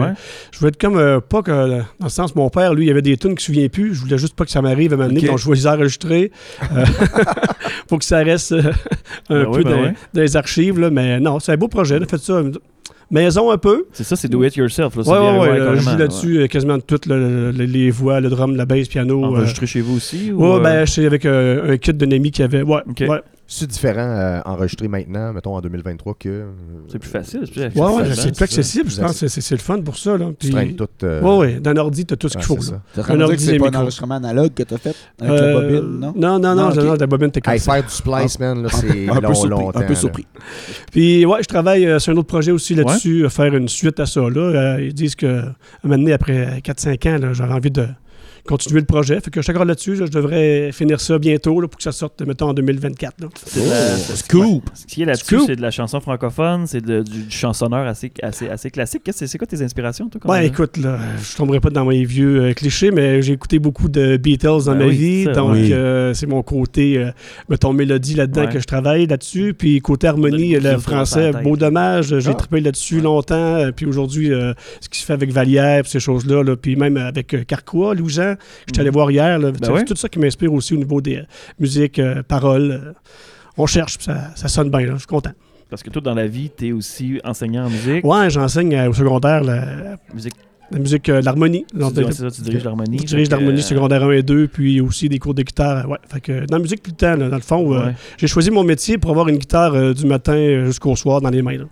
[0.52, 3.02] je voulais être comme, euh, pas que, dans le sens, mon père, lui, il avait
[3.02, 3.94] des tunes qui se souvient plus.
[3.94, 6.30] Je voulais juste pas que ça m'arrive à m'amener quand je vais les enregistrer.
[6.76, 6.84] Euh,
[7.88, 8.62] pour que ça reste euh,
[9.28, 9.88] un Ben peu oui, ben dans, oui.
[10.14, 10.78] dans les archives.
[10.78, 11.98] Là, mais non, c'est un beau projet.
[12.00, 12.50] On a fait ça euh,
[13.10, 13.86] maison un peu.
[13.92, 14.96] C'est ça, c'est do it yourself.
[14.96, 15.60] Là, Ouais, ouais, ouais.
[15.60, 18.88] euh, je joue là-dessus euh, quasiment toutes le- le- les voix, le drum, la bass,
[18.88, 19.22] piano.
[19.24, 19.28] euh.
[19.28, 20.30] Enregistré chez vous aussi?
[20.32, 22.62] ou, Ouais, euh, ben, j'étais avec euh, un kit d'un ami qui avait.
[22.62, 23.04] Ouais, Ok.
[23.08, 23.20] ouais.
[23.52, 26.28] C'est différent euh, enregistré maintenant, mettons en 2023, que.
[26.28, 26.44] euh,
[26.86, 27.40] C'est plus facile.
[27.46, 28.44] C'est plus Ouais, accessible, ouais, hein, c'est plus ça.
[28.44, 29.26] accessible, je Plus pense.
[29.26, 30.16] C'est- le fun pour ça.
[30.16, 30.26] Là.
[30.28, 30.86] Tu Puis- traînes tout.
[31.02, 31.60] euh, Ouais, ouais.
[31.60, 32.54] D'un ordi, t'as tout ce qu'il faut.
[32.54, 32.60] là.
[32.94, 35.46] Tu Un que c'est ordi, pas un enregistrement analogue que tu as fait avec Euh,
[35.46, 36.12] la bobine, non?
[36.14, 37.72] Non, non, non, Non, non, la bobine, t'es comme ça.
[37.74, 39.50] faire du splice, man, là, c'est Un peu long, surpris.
[39.50, 39.80] longtemps.
[39.80, 39.98] Un peu là.
[39.98, 40.26] surpris.
[40.92, 43.98] Puis, ouais, je travaille euh, sur un autre projet aussi là-dessus, euh, faire une suite
[43.98, 44.20] à ça.
[44.20, 44.76] Là.
[44.76, 47.86] Euh, ils disent que, un moment donné, après 4-5 ans, là, j'aurais envie de.
[48.46, 49.20] Continuer le projet.
[49.20, 49.94] Fait que je suis là-dessus.
[49.94, 50.06] là.
[50.06, 53.20] je devrais finir ça bientôt là, pour que ça sorte, mettons, en 2024.
[53.20, 53.28] là.
[53.46, 54.64] C'est de la- c'est- Scoop!
[54.74, 55.42] Ce qui est là-dessus, Scoop.
[55.46, 59.02] c'est de la chanson francophone, c'est du, du chansonneur assez, assez, assez classique.
[59.04, 60.20] Qu'est-ce que C'est quoi tes inspirations, toi?
[60.20, 63.58] comme- Ouais, écoute, là, je tomberai pas dans mes vieux euh, clichés, mais j'ai écouté
[63.58, 65.24] beaucoup de Beatles dans Ben ma oui, vie.
[65.24, 65.72] ça, donc, oui.
[65.72, 67.10] euh, c'est mon côté, euh,
[67.48, 68.52] mettons, mélodie là-dedans Ouais.
[68.52, 69.54] que je travaille là-dessus.
[69.56, 72.18] Puis, côté harmonie, le français, beau dommage.
[72.18, 72.34] J'ai Ah.
[72.34, 73.70] trippé là-dessus longtemps.
[73.74, 76.42] Puis aujourd'hui, euh, ce qui se fait avec Vallière, puis ces choses-là.
[76.42, 79.38] Là, puis même avec euh, Carquois, Louis-Jean, que je suis allé voir hier.
[79.38, 79.50] là.
[79.54, 79.84] C'est Ben ouais.
[79.84, 81.22] tout ça qui m'inspire aussi au niveau des euh,
[81.58, 82.70] musiques, euh, paroles.
[82.84, 82.92] euh,
[83.56, 84.80] on cherche, ça, ça sonne bien.
[84.92, 85.32] Je suis content.
[85.68, 88.04] Parce que toi, dans la vie, tu es aussi enseignant en musique?
[88.04, 90.34] Ouais, j'enseigne au secondaire la, Musique,
[90.70, 91.64] la musique, l'harmonie.
[91.72, 92.98] c'est ça, tu diriges l'harmonie.
[93.00, 95.88] Je dirige l'harmonie secondaire 1 et 2, puis aussi des cours de guitare.
[95.88, 95.98] Ouais.
[96.08, 97.92] Fait que dans la musique tout le temps, là, dans le fond, ouais.
[98.18, 101.58] j'ai choisi mon métier pour avoir une guitare du matin jusqu'au soir dans les mains.
[101.58, 101.64] là.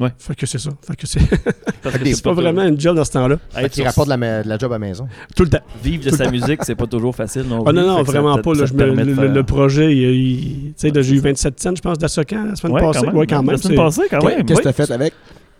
[0.00, 0.08] Ouais.
[0.18, 0.70] Fait que c'est ça.
[0.86, 1.20] Fait que c'est
[2.14, 3.36] c'est pas vraiment une job dans ce temps-là.
[3.50, 5.06] Fait Être qu'il sur- rapporte de la, de la job à la maison.
[5.36, 5.60] Tout le temps.
[5.82, 7.42] Vivre de sa musique, c'est pas toujours facile.
[7.48, 8.54] Non, Ah non, non, vraiment pas.
[8.54, 11.60] Là, je me- le, faire- le projet, il, il- tu sais, là, j'ai eu 27
[11.60, 13.00] cents, je pense, d'Assocan la semaine Ouais, passée.
[13.00, 13.16] quand même.
[13.16, 13.50] Ouais, quand même.
[13.52, 14.44] La semaine passée, quand même.
[14.44, 14.74] Qu'est-ce que oui.
[14.74, 15.12] t'as fait avec?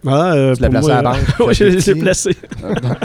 [0.06, 1.46] Ah, euh, Tu l'as placé à moi, la euh, banque.
[1.48, 2.30] ouais, je l'ai placé.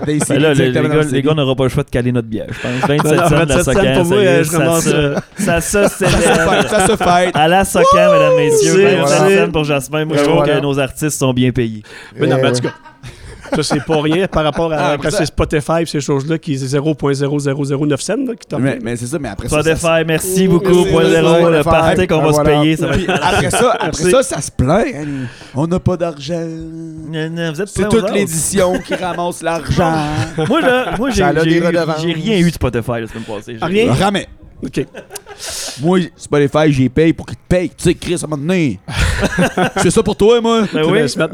[0.08, 2.48] Ben là, les, gars, le les gars n'auront pas le choix de caler notre bière,
[2.50, 2.88] je pense.
[2.88, 4.58] 27 Non, non, cents de la 27 cents Socan, pour moi, ça euh, je ça
[4.58, 6.70] commence, se- euh, Ça se Ça fête, célèbre.
[6.70, 7.36] ça se fête.
[7.36, 8.74] À la Socan, mesdames, messieurs.
[8.74, 10.06] C'est- 27 c'est- cents pour Jasmin.
[10.06, 11.84] Moi, je trouve que nos artistes sont bien payés.
[12.20, 12.74] Mais non, mais en Euh, tout cas,
[13.56, 16.02] ça, c'est pas rien par rapport à Ah, quand après ça- c'est Spotify et ces
[16.02, 18.16] choses-là qui est 0.0009 cents.
[18.18, 19.64] là, qui t'en Mais, mais c'est ça, mais après ça.
[19.64, 20.74] ça- Spotify, merci beaucoup.
[20.74, 21.52] merci, Point zéro, Spotify.
[21.58, 22.60] le party qu'on va se Voilà.
[22.62, 22.76] payer.
[22.78, 23.12] Ça va Puis être...
[23.14, 24.12] après ça, après Merci.
[24.12, 24.88] ça, ça se plaint.
[24.96, 25.06] hein.
[25.56, 26.46] On n'a pas d'argent.
[26.48, 28.14] Non, non, Vous êtes C'est plein aux toute autres.
[28.14, 29.94] l'édition qui ramasse l'argent.
[30.48, 32.02] Moi, là, moi j'ai Ça a j'ai des eu- redevances.
[32.02, 33.58] j'ai rien eu de Spotify la semaine passée.
[33.60, 33.94] J'ai- Rien?
[33.94, 34.28] Ramais.
[34.64, 34.86] OK.
[35.82, 37.70] Moi, Spotify, j'ai payé pour qu'il te paye.
[37.70, 38.80] Tu sais, Chris, à un moment donné.
[39.76, 40.62] Je fais ça pour toi, moi.
[40.74, 40.92] Ben oui.
[40.94, 41.28] merci bien.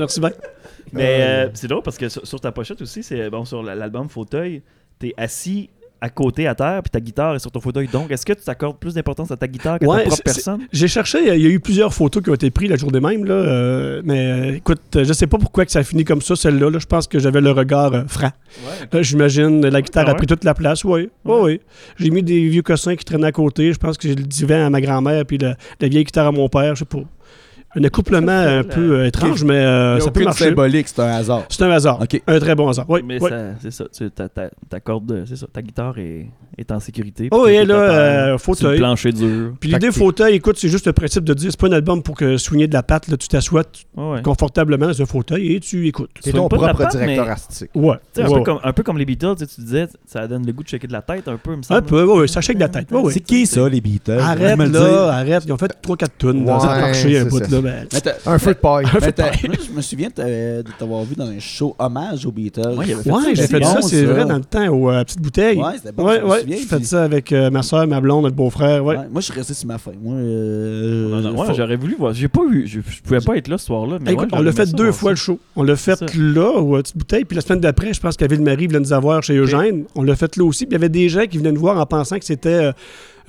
[0.94, 3.76] Mais euh, c'est drôle parce que sur, sur ta pochette aussi, c'est bon sur la-
[3.76, 4.62] l'album Fauteuil,
[5.00, 5.70] t'es assis
[6.00, 7.88] à côté à terre puis ta guitare est sur ton fauteuil.
[7.88, 10.60] Donc, est-ce que tu t'accordes plus d'importance à ta guitare qu'à Ouais, ta propre personne?
[10.74, 13.24] J'ai cherché, il y a eu plusieurs photos qui ont été prises la journée même,
[13.24, 16.22] là, euh, mais euh, écoute, euh, je sais pas pourquoi que ça a fini comme
[16.22, 16.70] ça, celle-là.
[16.70, 16.78] là.
[16.80, 18.32] Je pense que j'avais le regard euh, franc.
[18.92, 21.10] Là, J'imagine, la guitare Ah a pris toute la place, oui.
[21.24, 21.62] Oui, oui.
[21.98, 23.72] J'ai mis des vieux cossins qui traînaient à côté.
[23.72, 26.32] Je pense que j'ai le divan à ma grand-mère puis le- la vieille guitare à
[26.34, 27.00] mon père, je sais pas.
[27.76, 30.46] Un accouplement un la- peu euh, étrange, mais euh, ça peut marcher.
[30.50, 31.44] symbolique, c'est un hasard.
[31.50, 32.02] C'est un hasard.
[32.02, 32.22] OK.
[32.28, 32.86] Un très bon hasard.
[32.88, 33.30] Oui, Mais oui.
[33.30, 36.80] ça- c'est ça, tu ta, ta, ta corde, c'est ça, ta guitare est, est en
[36.80, 37.30] sécurité.
[37.32, 38.78] Oh, oui, t'es là, euh, fauteuil.
[38.78, 39.54] plancher dur.
[39.60, 42.16] Puis l'idée fauteuil, écoute, c'est juste le principe de dire, c'est pas un album pour
[42.16, 43.64] que soigner de la patte, là, tu t'assois
[43.96, 46.10] Ouais, confortablement dans un fauteuil et tu écoutes.
[46.22, 47.70] T'es Soigne ton propre patte, directeur mais- artistique.
[47.76, 47.96] Ouais.
[48.18, 50.46] Un, ouais, peu comme, un peu comme les Beatles, tu sais, tu disais, ça donne
[50.46, 51.80] le goût de checker de la tête un peu, il me semble.
[51.80, 52.88] Un peu, ouais, ça shake de la tête.
[53.12, 54.20] C'est qui ça, les Beatles?
[54.20, 55.44] Arrête là, arrête.
[55.46, 57.62] Ils ont fait 3-4 tonnes dans un marché un c'est bout là.
[57.64, 57.88] Ben,
[58.26, 58.86] Un feu de paille.
[59.44, 60.24] je me souviens de t'a-
[60.64, 62.76] de t'avoir vu dans un show hommage aux Beatles.
[62.78, 62.86] Ouais,
[63.34, 65.58] j'ai fait ça, c'est vrai, dans le temps, aux euh, petites bouteilles.
[65.58, 66.40] Ouais, c'était bon, ouais, je me ouais.
[66.42, 68.84] souviens, J'ai fait ça avec euh, ma soeur, ma blonde, notre beau-frère.
[68.84, 68.98] Ouais.
[68.98, 69.98] Ouais, moi, je suis resté sur ma feuille.
[70.02, 72.14] Moi, euh, ouais, j'aurais voulu voir.
[72.14, 73.98] J'ai pas eu, je, je pouvais pas être là ce soir-là.
[74.02, 75.40] Mais Écoute, ouais, on l'a fait deux fois le show.
[75.56, 77.26] On l'a fait là, aux petites bouteilles.
[77.26, 79.86] Puis la semaine d'après, je pense qu'à Ville-Marie voulait nous avoir chez Eugène.
[79.96, 80.66] On l'a fait là aussi.
[80.66, 82.72] Puis il y avait des gens qui venaient nous voir en pensant que c'était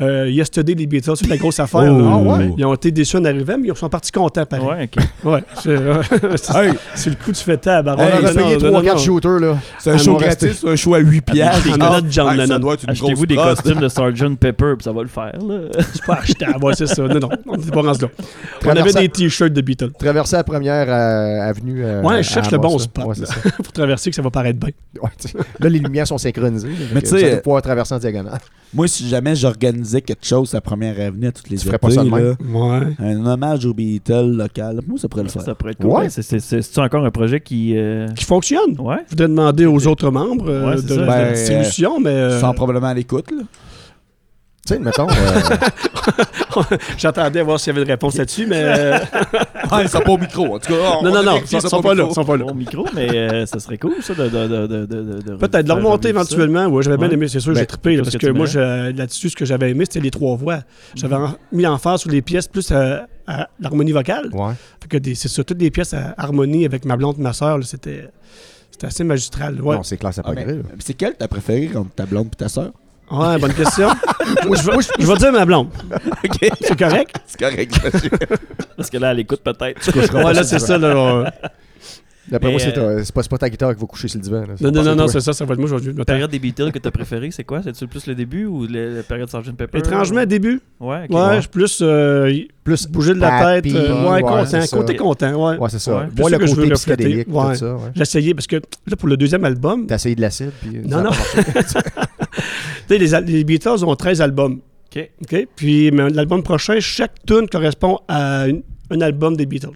[0.01, 1.13] euh, euh, Yesterday des Beatles.
[1.17, 1.81] C'est la grosse affaire.
[1.91, 2.09] Oh.
[2.13, 2.55] Ah ouais?
[2.59, 4.67] Ils ont été déçus en arrivant, mais ils sont partis contents pareil.
[4.67, 5.05] Ouais, ok.
[5.25, 5.45] Ouais.
[5.63, 5.77] c'est
[6.37, 8.03] c'est- Hey, c'est le coup du fait à On Baron.
[8.03, 8.97] a Hey, non, 3-4 non.
[8.99, 9.59] shooters, là.
[9.79, 11.65] c'est un Ah, show gratis, c'est un show à 8 piastres.
[11.65, 14.37] des Ah, être une Achetez-vous des costumes de Sgt.
[14.39, 15.33] Pepper, puis ça va le faire.
[15.47, 15.59] Là.
[15.93, 16.65] C'est pas achetable.
[16.65, 17.03] Ouais, c'est ça.
[17.03, 17.29] Non, non.
[17.47, 18.09] On n'était pas rendu là.
[18.65, 19.93] On avait des t-shirts de Beatles.
[19.99, 21.85] Traverser la première euh, avenue.
[21.85, 23.05] euh, Ouais, je cherche le bon spot.
[23.63, 24.71] Pour traverser, que ça va paraître bien.
[25.61, 26.69] Là, les lumières sont synchronisées.
[26.93, 28.39] Mais tu sais, euh, pouvoir traverser en diagonale.
[28.73, 29.35] Moi, si jamais
[29.85, 32.11] j'organisais quelque chose à première avenue à toutes les Tu ferais étés, pas ça de
[32.11, 32.37] même?
[32.53, 32.87] là, Ouais.
[32.99, 35.43] un hommage aux Beatles local, moi, ça pourrait le faire.
[35.43, 35.91] Ça pourrait être cool.
[35.91, 36.05] Ouais.
[36.05, 37.77] Ouais, c'est- encore un projet qui.
[37.77, 38.79] euh, Qui fonctionne.
[38.79, 38.97] Ouais.
[39.07, 42.53] Je voudrais demander aux autres membres euh, de, Ben, la distribution, mais Ils euh, sont
[42.55, 43.43] probablement à l'écoute, là.
[44.67, 45.07] Tu sais, mettons.
[45.11, 46.63] euh,
[46.99, 48.99] j'attendais à voir s'il y avait une réponse là-dessus, mais euh,
[49.71, 50.99] Ah, ils sont pas au micro, en tout cas.
[51.01, 52.45] on- non, on non, non, ils sont, sont pas là, ils sont pas là.
[52.45, 54.29] Bon micro, mais euh, ça serait cool, ça, de.
[54.29, 56.67] de, de, de, de- de- Peut-être de le remonter éventuellement.
[56.67, 57.97] Ouais, j'avais bien aimé, c'est sûr, Ben, j'ai trippé.
[57.99, 58.47] parce que, moi,
[58.93, 60.61] là-dessus, ce que j'avais aimé, c'était les trois voix.
[60.95, 64.31] J'avais en- mis l'emphase sur les pièces plus à, à l'harmonie vocale.
[64.33, 64.53] ouais.
[64.83, 67.59] Fait que des- c'est ça, toutes les pièces à harmonie avec ma blonde, ma soeur,
[67.65, 68.09] c'était
[68.71, 69.61] c'était assez magistral.
[69.61, 69.77] Ouais.
[69.77, 70.47] Non, c'est clair, ça Ah, pas mais
[70.81, 72.73] c'est quelle ta préférée entre ta blonde et ta soeur?
[73.11, 73.89] Ouais, bonne question.
[74.47, 75.69] moi, je vais, je vais dire ma blonde.
[76.25, 77.17] Ok, C'est correct?
[77.27, 77.79] c'est correct.
[77.85, 78.11] monsieur.
[78.77, 80.15] Parce que là, elle écoute peut-être.
[80.15, 80.79] Ouais, là, c'est ça.
[80.79, 81.25] Là, on-
[82.31, 84.19] D'après moi, c'est euh, ta- c'est pas, c'est pas ta guitare qui va coucher sur
[84.19, 84.41] le divan.
[84.41, 84.55] là.
[84.61, 86.73] Non, non, non, non, c'est ça, ça va être moi, vais La période des Beatles
[86.73, 87.63] que t'as préférée, c'est quoi?
[87.63, 89.53] C'est-tu plus le début ou le- la période Sgt.
[89.57, 89.79] Pepper?
[89.79, 91.15] Étrangement, début, Ouais, ok.
[91.17, 92.33] ouais, je suis plus euh,
[92.65, 93.75] Plus bouger de la tête.
[93.75, 95.59] euh, ouais, ouais, content, côté content, ouais.
[95.59, 96.09] Ouais, c'est ça.
[96.17, 97.53] Moi, le côté psychédélique, Ouais.
[97.53, 97.75] tout ça.
[97.75, 97.81] ouais.
[97.95, 100.81] J'essayais parce que là, pour le deuxième album, T'as essayé de l'acide, puis.
[100.87, 101.11] Non, a non.
[101.11, 101.79] pas marché.
[102.89, 103.15] sais, les,
[103.45, 104.61] Beatles ont 13 albums.
[104.95, 105.11] OK.
[105.23, 105.49] OK?
[105.57, 108.63] Puis mais l'album prochain, chaque tune correspond à une-
[108.95, 109.69] un album des Beatles.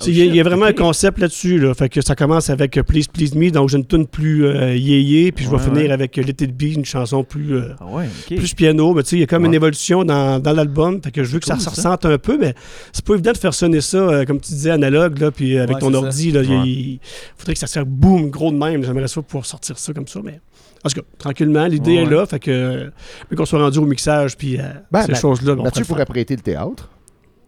[0.00, 1.58] Tu Il y, a- il y a vraiment un concept là-dessus.
[1.58, 1.72] Là.
[1.74, 4.74] Fait que ça commence avec euh, Please Please Me, donc j'ai une tune plus euh,
[4.76, 5.90] yéyé, puis je vais Ouais, finir ouais.
[5.92, 8.06] avec euh, Let It Be, une chanson plus, euh, Ah ouais,
[8.36, 8.92] plus piano.
[8.94, 11.00] Mais tu sais, il y a comme une évolution dans, dans l'album.
[11.02, 11.70] Fait que je veux que cool, ça se ça.
[11.90, 12.54] ressente un peu, mais
[12.92, 15.76] c'est pas évident de faire sonner ça, euh, comme tu disais, analogue, là, puis avec
[15.76, 16.32] Ouais, ton ordi.
[16.32, 16.68] Là, il- Ouais.
[16.68, 17.00] il
[17.36, 18.84] faudrait que ça soit boum, gros de même.
[18.84, 20.40] J'aimerais ça pouvoir sortir ça comme ça, mais.
[20.84, 22.90] En tout cas, tranquillement, l'idée Ouais, est là, fait que
[23.30, 24.62] mais qu'on soit rendu au mixage puis euh,
[24.92, 25.56] Ben, ces choses-là.
[25.56, 26.88] ben, le pourrait prêter le théâtre.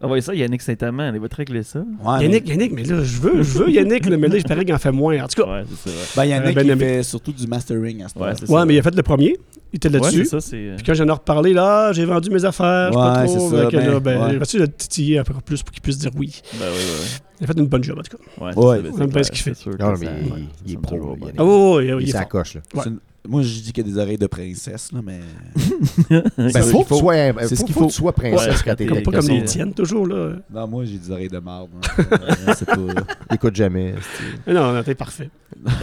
[0.01, 1.81] Envoyez ça, Yannick Saint-Amand, il va te régler ça.
[1.81, 2.23] Ouais.
[2.23, 4.73] Yannick, Yannick, mais là, je veux, je veux Yannick, là, mais là, je parie qu'il
[4.73, 5.25] en fait moins.
[5.25, 5.97] En tout cas, Ouais, c'est ça.
[5.97, 6.05] ouais.
[6.17, 8.37] Ben, Yannick, Ben il fait surtout du mastering à ce Ouais, moment.
[8.39, 8.65] c'est ouais, ça.
[8.65, 9.37] mais il a fait le premier,
[9.73, 10.25] il était là-dessus.
[10.25, 10.57] c'est ça, c'est.
[10.57, 13.27] euh, Puis quand j'en ai reparlé, là, j'ai vendu mes affaires, je sais Ouais, pas
[13.27, 13.51] c'est trop.
[13.51, 16.13] ça, que ben, là, ben, essayer de titiller un peu plus pour qu'il puisse dire
[16.17, 16.41] oui?
[16.61, 18.23] Ben oui, oui, Il a fait une bonne job, en tout cas.
[18.41, 18.47] oui.
[18.47, 19.55] Ouais, Ouais, c'est ça, aime bien ce qu'il fait.
[19.55, 20.97] sûr que Non, ça- mais il- ouais, il est ça pro.
[21.39, 22.21] Ah, ouais, ouais, ouais, Il il est fort.
[22.21, 22.61] s'accroche, là.
[22.75, 22.81] Ouais.
[22.83, 25.21] C'est une- Moi, je dis qu'il y a des oreilles de princesse, là, mais.
[26.09, 27.85] Ben, C'est ce faut qu'il que tu sois, euh, C'est ce faut- qu'il faut que
[27.87, 27.91] faut.
[27.91, 30.33] tu sois princesse Ouais, quand t'es comme Pas comme les tiennes, toujours, là.
[30.51, 31.69] Non, moi, j'ai des oreilles de marde.
[31.75, 32.05] hein.
[32.57, 32.77] C'est pas.
[33.35, 33.95] Écoute jamais.
[34.47, 35.29] Mais non, non, t'es parfait.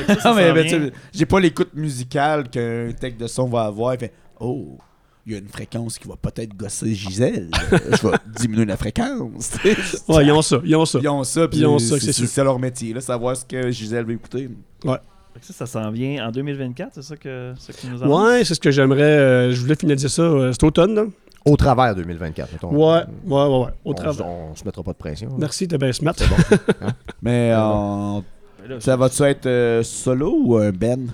[0.08, 3.66] Ça, ça Non, mais, tu sais, j'ai pas l'écoute musicale qu'un tech de son va
[3.66, 3.94] avoir.
[3.94, 4.78] Il fait Oh,
[5.26, 7.50] il y a une fréquence qui va peut-être gosser Gisèle.
[7.72, 9.52] Je vais diminuer la fréquence.
[10.08, 11.00] Ouais, ils ont ça, ils ont ça.
[11.02, 12.28] Ils ont ça, puis Ils ont ça, c'est c'est sûr.
[12.28, 14.50] c'est leur métier, là, savoir ce que Gisèle veut écouter.
[14.82, 14.90] Que
[15.42, 18.24] Ça, ça s'en vient en 2024, c'est ça que, ça que tu nous annonces?
[18.30, 19.02] Ouais, c'est ce que j'aimerais.
[19.02, 21.06] euh, je voulais finaliser ça euh, cet automne, là.
[21.44, 22.70] Au travers 2024, mettons.
[22.72, 23.72] Ouais, ouais, ouais, ouais.
[23.84, 25.30] Au On, on se mettra pas de pression.
[25.30, 25.36] là.
[25.40, 26.14] Merci, t'es bien smart.
[26.18, 26.36] C'est bon.
[27.22, 28.20] Mais euh,
[28.68, 31.08] là, ça va-tu être euh, solo ou un Ben?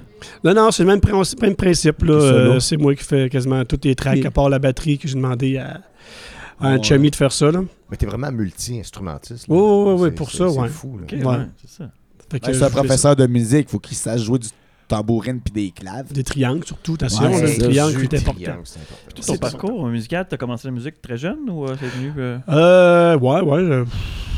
[0.43, 2.03] Non, non, c'est le même, princi- même principe.
[2.03, 2.13] là.
[2.13, 4.25] Euh, c'est moi qui fais quasiment tous les tracks, Oui.
[4.27, 5.81] à part la batterie que j'ai demandé à,
[6.59, 6.83] à un Ouais.
[6.83, 7.51] chummy de faire ça.
[7.51, 7.61] Là.
[7.89, 9.47] Mais t'es vraiment multi-instrumentiste.
[9.49, 10.69] ouais, ouais, C'est- pour c'est- ça, c'est ouais.
[10.69, 11.17] fou, là.
[11.17, 11.25] Ouais.
[11.25, 11.83] ouais, c'est ça.
[12.33, 14.47] Ouais, C'est un professeur de musique, faut qu'il sache jouer du
[14.87, 16.11] tambourine puis des claves.
[16.13, 16.93] Des triangles, surtout.
[16.93, 18.61] Attention, Ouais, c'est le triangle qui est important.
[18.63, 19.15] c'est important.
[19.15, 22.11] Ton C'est parcours musical, t'as commencé la musique très jeune ou euh, c'est venu.
[22.17, 23.59] euh, Euh, ouais, ouais.
[23.59, 23.85] euh,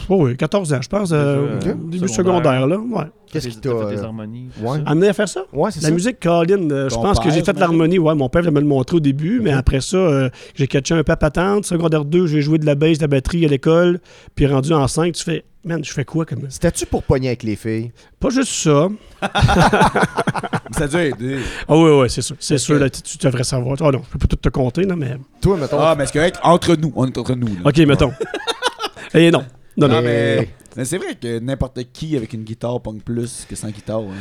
[0.10, 1.10] ouais, 14 ans, je pense.
[1.14, 2.10] euh, début secondaire.
[2.10, 2.78] secondaire, là.
[2.78, 3.06] Ouais.
[3.32, 3.70] Qu'est-ce qui t'a.
[3.72, 4.50] t'as fait des harmonies.
[4.62, 4.80] ouais.
[4.86, 5.42] Amené à faire ça?
[5.52, 5.94] Ouais, c'est La ça.
[5.94, 7.60] musique, Colin, euh, je pense que j'ai fait j'imagine?
[7.60, 7.98] l'harmonie.
[8.00, 10.94] Ouais, mon père voulait me le montrer au début, mais après ça, euh, j'ai catché
[10.94, 11.66] un peu à patente.
[11.66, 14.00] Secondaire 2, j'ai joué de la bass, de la batterie à l'école.
[14.36, 16.42] Puis rendu en 5, tu fais, man, je fais quoi comme.
[16.50, 17.92] C'était-tu pour pogner avec les filles?
[18.20, 18.90] Pas juste ça.
[20.78, 21.38] Ça a dû aider.
[21.68, 22.36] Ah oui, oui, c'est sûr.
[22.40, 23.76] C'est Est-ce sûr, que- là, tu, devrais savoir.
[23.82, 25.18] Ah non, je peux pas tout te compter, non, mais.
[25.42, 25.78] Toi, mettons.
[25.80, 26.92] Ah, mais c'est correct, entre nous.
[26.96, 27.48] On est entre nous.
[27.48, 27.62] là.
[27.66, 28.12] Ok, mettons.
[29.14, 29.44] Et non.
[29.76, 30.63] Non, non.
[30.76, 34.00] Mais, c'est vrai que n'importe qui avec une guitare pogne plus que sans guitare.
[34.02, 34.14] hein.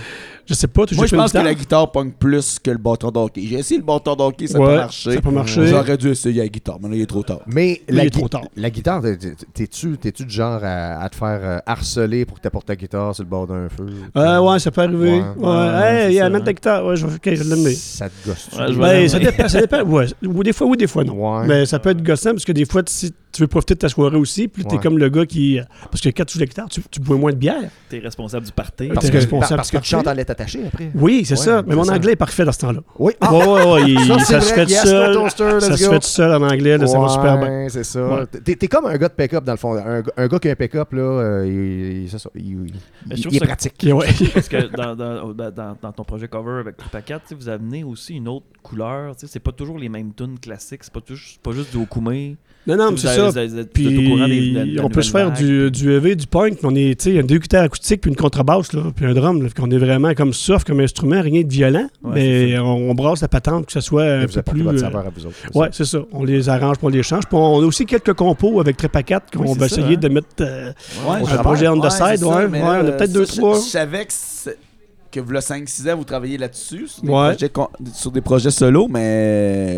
[0.46, 1.90] Je sais pas, tu Moi, joues je pas pense une que la guitare?
[1.92, 3.42] pogne plus que le bâton d'hockey.
[3.46, 5.12] J'ai essayé le bâton d'hockey, ça n'a Ouais, pas marché.
[5.12, 5.66] ça a pas marché.
[5.66, 7.40] J'aurais dû essayer la guitare, mais là, il est trop tard.
[7.46, 8.42] Mais la, il est gui- trop tard.
[8.56, 12.36] la guitare, t'es- t'es- t'es-tu t'es-tu du genre à, à te faire euh, harceler pour
[12.38, 13.86] que t'apportes ta guitare sur le bord d'un feu?
[14.16, 15.20] Euh, ouais, ça peut arriver.
[15.20, 15.24] Ouais.
[15.38, 16.52] Ouais, Ouais, hey, c'est il y a ça, amène ta hein.
[16.54, 16.84] guitare.
[16.86, 17.74] Ouais, je vais, ok, je vais l'amener.
[17.74, 18.48] Ça te gosse.
[18.52, 19.08] Ouais, je vais Ben, l'amener.
[19.08, 19.82] ça dépend, ça dépend.
[19.84, 20.06] Ouais.
[20.26, 21.38] Ou des fois, oui, des fois, non.
[21.40, 21.46] Ouais.
[21.46, 23.88] Mais ça peut être gossant parce que des fois, si tu veux profiter de ta
[23.88, 24.82] soirée aussi, puis t'es Ouais.
[24.82, 25.58] comme le gars qui.
[25.90, 27.70] Parce que quand tu joues la guitare, tu, tu bois moins de bière.
[27.88, 28.88] T'es responsable du party.
[28.88, 30.90] Parce que, responsable parce du que tu chantes en lettres attachées après.
[30.94, 31.62] Oui, c'est Ouais, ça.
[31.66, 31.94] Mais mon ça.
[31.94, 32.80] anglais est parfait dans ce temps-là.
[32.98, 33.12] Oui.
[33.20, 33.82] Ouais, ouais, ouais.
[33.90, 35.14] il- Ça, se fait Yes, seul.
[35.14, 37.66] toaster, Ça se fait tout seul en anglais, là, ça va super bien.
[37.68, 38.06] C'est ça.
[38.06, 38.26] Ouais.
[38.26, 39.74] T'es t'es comme un gars de pick-up, dans le fond.
[39.76, 41.46] Un, un gars qui a un pick-up, là, euh,
[42.04, 43.86] il, ça, est ça- pratique.
[44.34, 48.28] Parce que dans, ton projet cover avec Tripa 4, tu sais, vous amenez aussi une
[48.28, 49.16] autre couleur.
[49.16, 50.84] tu C'est pas toujours les mêmes tunes classiques.
[50.84, 52.36] C'est pas, pas juste du Okoumé.
[52.66, 53.30] Non, non, mais c'est ça.
[53.74, 57.10] Puis on peut se faire du, du EV, du punk, puis on est, tu sais,
[57.10, 59.64] il y a deux guitares acoustiques, puis une contrebasse, là, puis un drum, là, puis
[59.66, 63.20] on est vraiment comme soft, comme instrument, rien de violent, Ouais, mais on, on brasse
[63.22, 64.62] la patente, que ce soit un peu plus...
[64.62, 65.36] votre euh, saveur à vous autres.
[65.42, 65.72] c'est Ouais, ça.
[65.72, 65.98] c'est ça.
[66.12, 67.24] On les arrange, on les change.
[67.26, 70.00] Puis on a aussi quelques compos avec Trépa 4 qu'on Oui, va essayer hein.
[70.00, 70.72] de mettre euh,
[71.08, 72.02] Ouais, un je- projet on the ouais, side.
[72.02, 73.56] Ouais, ça, ouais, mais on a là, peut-être deux, trois.
[73.56, 74.50] Je savais que,
[75.10, 77.36] que vous, 5-6 ans, vous travailliez là-dessus, sur, des Ouais.
[77.92, 79.00] sur des projets solo, mais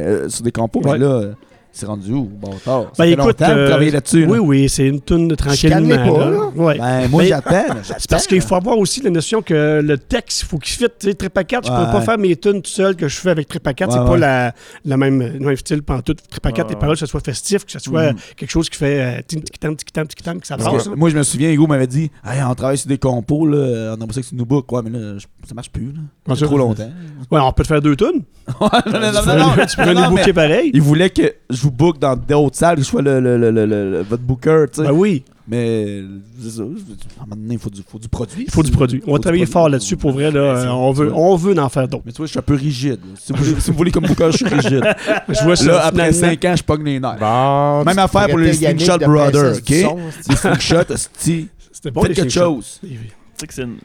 [0.00, 0.80] euh, sur des compos.
[0.82, 0.92] Ouais.
[0.92, 1.32] Mais là, euh,
[1.74, 2.24] c'est rendu où?
[2.24, 2.92] Bon, tard.
[2.98, 4.24] Ben, écoute, euh, travaillez là-dessus.
[4.26, 4.42] Oui, là.
[4.42, 5.76] oui, c'est une toune tranquillement.
[5.78, 6.30] Chicanez pas, là.
[6.30, 6.46] là.
[6.54, 6.78] Ouais.
[6.78, 7.64] Ben, moi, j'attends.
[7.98, 10.84] C'est parce qu'il faut avoir aussi la notion que le texte, il faut qu'il fit.
[10.98, 11.92] Tu sais, Trépa 4, je peux Ouais.
[11.92, 13.90] pas faire mes tunes tout seul que je fais avec Trépa 4.
[13.90, 14.18] Ouais, c'est pas ouais.
[14.18, 14.54] la,
[14.84, 16.20] la même, le même style pantoute.
[16.30, 16.80] Trépa 4, Ouais, les ouais.
[16.80, 18.18] paroles, que ce soit festif, que ce soit Mhm.
[18.36, 20.70] quelque chose qui fait euh, tim, tiki tam, tiki tam, tiki tam, que ça là.
[20.96, 24.00] moi, je me souviens, Hugo m'avait dit hey, on travaille sur des compos, là, on
[24.00, 24.70] aimerait ça que tu nous bookes.
[24.72, 25.92] Ouais, mais là, je- ça marche plus.
[26.26, 26.34] Là.
[26.36, 26.90] Trop longtemps.
[27.30, 28.22] Ouais, on peut te faire deux tunes.
[28.60, 30.70] Ouais, non, non, non, tu non, nous booker pareil.
[30.74, 31.34] Il voulait que
[31.64, 34.80] vous book dans d'autres salles, que je sois le, le, le, le- votre booker, tu
[34.82, 34.86] sais.
[34.88, 36.00] Ben oui, Mais
[36.40, 36.66] ça, à un
[37.26, 38.44] moment donné, il faut du, faut du produit.
[38.46, 39.02] il faut du produit.
[39.06, 40.30] On va travailler fort là-dessus pour vrai.
[40.30, 42.02] Là, Euh, on, veut, on veut en faire d'autres.
[42.06, 43.00] Mais tu vois, je suis un peu rigide.
[43.20, 44.84] Si vous, voulez- si vous voulez comme booker, je suis rigide.
[45.28, 45.66] Je vois ça.
[45.66, 46.38] Là, après finalement.
[46.40, 47.16] 5 ans, je pogne les nerfs.
[47.20, 49.74] Bon, Même affaire pour les Slingshot Brothers, ok?
[49.82, 49.98] son,
[50.30, 50.94] Les slingshot.
[51.18, 52.80] C'était bon, quelque chose.
[53.44, 53.76] Sais que c'est une.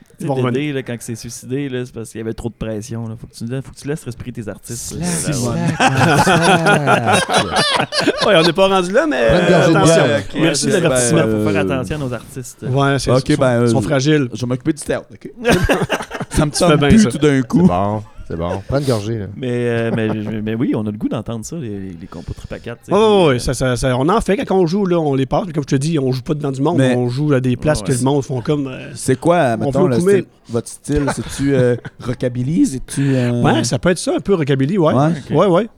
[0.51, 3.07] Dédé, là, quand il s'est suicidé, là, c'est parce qu'il y avait trop de pression.
[3.09, 3.15] Là.
[3.19, 4.95] Faut, que tu, faut que tu laisses respirer tes artistes.
[4.97, 5.05] là.
[5.05, 7.19] Slack, Là, ouais.
[7.19, 8.25] slack.
[8.25, 10.03] Ouais, on n'est pas rendu là, mais de attention.
[10.41, 11.19] Merci de Ben, l'avertissement.
[11.19, 12.57] euh, Faut faire attention à nos artistes.
[12.69, 14.29] Ouais, c'est ils sont, ben, ils sont euh, fragiles.
[14.33, 15.29] Je vais m'occuper du théâtre, ok?
[16.53, 17.63] ça me bien plus tout d'un C'est coup.
[17.63, 18.61] bon, c'est bon.
[18.67, 19.25] Prends une gorgée, là.
[19.35, 22.33] Mais, euh, mais, mais, mais oui, on a le goût d'entendre ça, les, les compos
[22.33, 22.79] trip à 4.
[22.91, 25.25] Ouais, ouais, ouais, ça, ça, ça- on en fait quand on joue, là, on les
[25.25, 25.45] passe.
[25.53, 27.57] Comme je te dis, on joue pas devant du monde, Mais- on joue à des
[27.57, 28.67] places Ouais, que le monde font comme.
[28.67, 31.05] euh, C'est quoi, On mettons, le style- votre style?
[31.15, 32.65] C'est-tu euh, rockabilly?
[32.65, 33.15] C'est-tu...
[33.15, 34.93] euh, Ouais, ça peut être ça, un peu rockabilly, ouais.
[34.93, 35.69] Ouais, Ouais, ouais.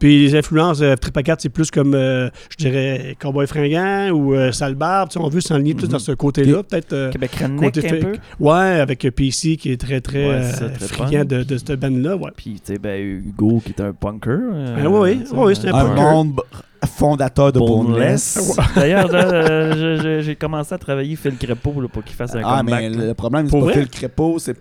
[0.00, 4.08] Puis les influences euh, Trip à 4, c'est plus comme, euh, je dirais, Cowboy fringant
[4.10, 5.10] ou euh, Sale Barbe.
[5.16, 6.62] On veut s'enligner plus dans ce côté-là.
[6.64, 6.92] Peut-être.
[6.92, 8.12] euh, Québec côté un fait- peu?
[8.40, 11.78] Ouais, avec euh, PC qui est très, très Ouais, euh, très friand de, de cette
[11.78, 12.16] bande-là.
[12.16, 12.30] Ouais.
[12.36, 14.30] Puis, tu sais, ben, Hugo qui est un punker.
[14.30, 16.42] euh, Ah, oui, oui, c'est un Un punker.
[16.86, 18.36] Fondateur de Boneless.
[18.38, 18.56] Boneless.
[18.74, 22.80] D'ailleurs, euh, j'ai commencé à travailler Phil Crépeau là, pour qu'il fasse un Ah, comeback.
[22.80, 23.06] mais là.
[23.06, 23.74] le problème, c'est Pour pas vrai?
[23.82, 24.54] Phil Crépeau, c'est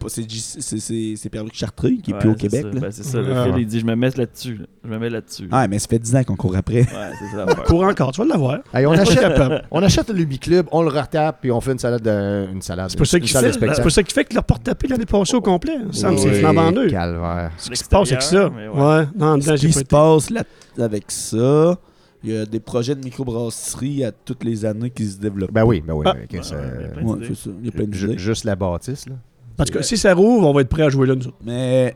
[1.29, 2.65] Pierre-Luc Chartreux qui est Ouais, plus au c'est Québec.
[2.73, 3.19] Ben, c'est ça.
[3.21, 4.55] le Ah, Phil, il dit Je me mets là-dessus.
[4.55, 4.65] là.
[4.83, 5.47] Je me mets là-dessus.
[5.51, 6.79] Ah, mais ça fait 10 ans qu'on court après.
[6.81, 6.85] Ouais,
[7.19, 7.45] c'est ça.
[7.65, 8.59] Cours encore, tu vas l'avoir.
[8.73, 9.23] Hey, on, achète,
[9.71, 12.01] on achète le Luby Club, on le retape, puis on fait une salade.
[12.01, 12.89] De, une salade.
[12.89, 13.81] C'est pour ça qu'il fait, c'est spectacle.
[13.81, 15.77] pour ça qu'il fait que leur porte tapé l'année passée au complet.
[15.91, 16.71] Ça me c'est flambant.
[16.89, 17.51] Calvaire.
[17.57, 18.49] Ce qui se passe avec ça.
[18.55, 19.05] Mais ouais.
[19.17, 20.43] Non, Ce qui se passe là,
[20.79, 21.77] avec ça,
[22.23, 25.51] il y a des projets de microbrasserie à toutes les années qui se développent.
[25.53, 26.05] Ben oui, ben oui.
[26.07, 26.13] Ah.
[26.41, 27.27] c'est- ouais, il y a plein Ouais, d'idées.
[27.35, 27.55] c'est ça.
[27.59, 28.17] Il y a plein ju- d'idées.
[28.19, 29.15] juste la bâtisse, là.
[29.57, 31.37] Parce que si ça rouvre, on va être prêt à jouer là, nous autres.
[31.45, 31.95] Mais.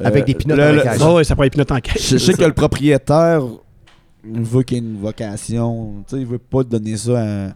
[0.00, 0.98] euh, Avec des pinottes le- en cage.
[1.02, 2.08] Ah ouais, ça pourrait être pinotte en caisse.
[2.10, 3.42] Je sais que le propriétaire
[4.24, 6.04] veut qu'il y ait une vocation.
[6.08, 7.50] Tu sais, il veut pas donner ça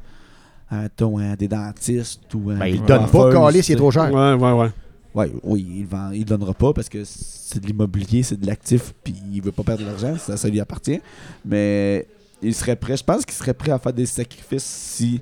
[0.70, 3.62] à, à des dentistes ou à Ben, des il donne pas, Calis, tu il est
[3.62, 3.76] sais.
[3.76, 4.12] trop cher.
[4.12, 4.68] Ouais, ouais, ouais.
[5.14, 8.92] Ouais, oui, il vend, il donnera pas parce que c'est de l'immobilier, c'est de l'actif,
[9.04, 11.00] puis il veut pas perdre de l'argent, ça, ça lui appartient.
[11.44, 12.06] Mais
[12.42, 15.20] il serait prêt, je pense qu'il serait prêt à faire des sacrifices si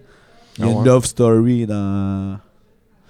[0.59, 2.39] il y a Ah une love story dans.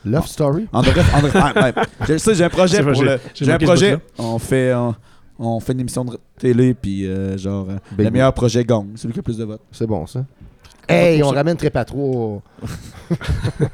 [0.05, 0.67] Love Story?
[0.73, 1.73] En bref, en bref, ouais, ouais.
[2.09, 3.21] je sais, j'ai un projet pour le.
[3.35, 3.99] j'ai- un projet.
[4.19, 4.97] On fait, on,
[5.39, 9.15] on fait une émission de télé, puis euh, genre euh, le meilleur projet gagne, celui
[9.15, 9.61] qui a plus de votes.
[9.71, 10.25] C'est bon, ça.
[10.89, 11.37] Hey, on ça.
[11.37, 12.43] ramène 3.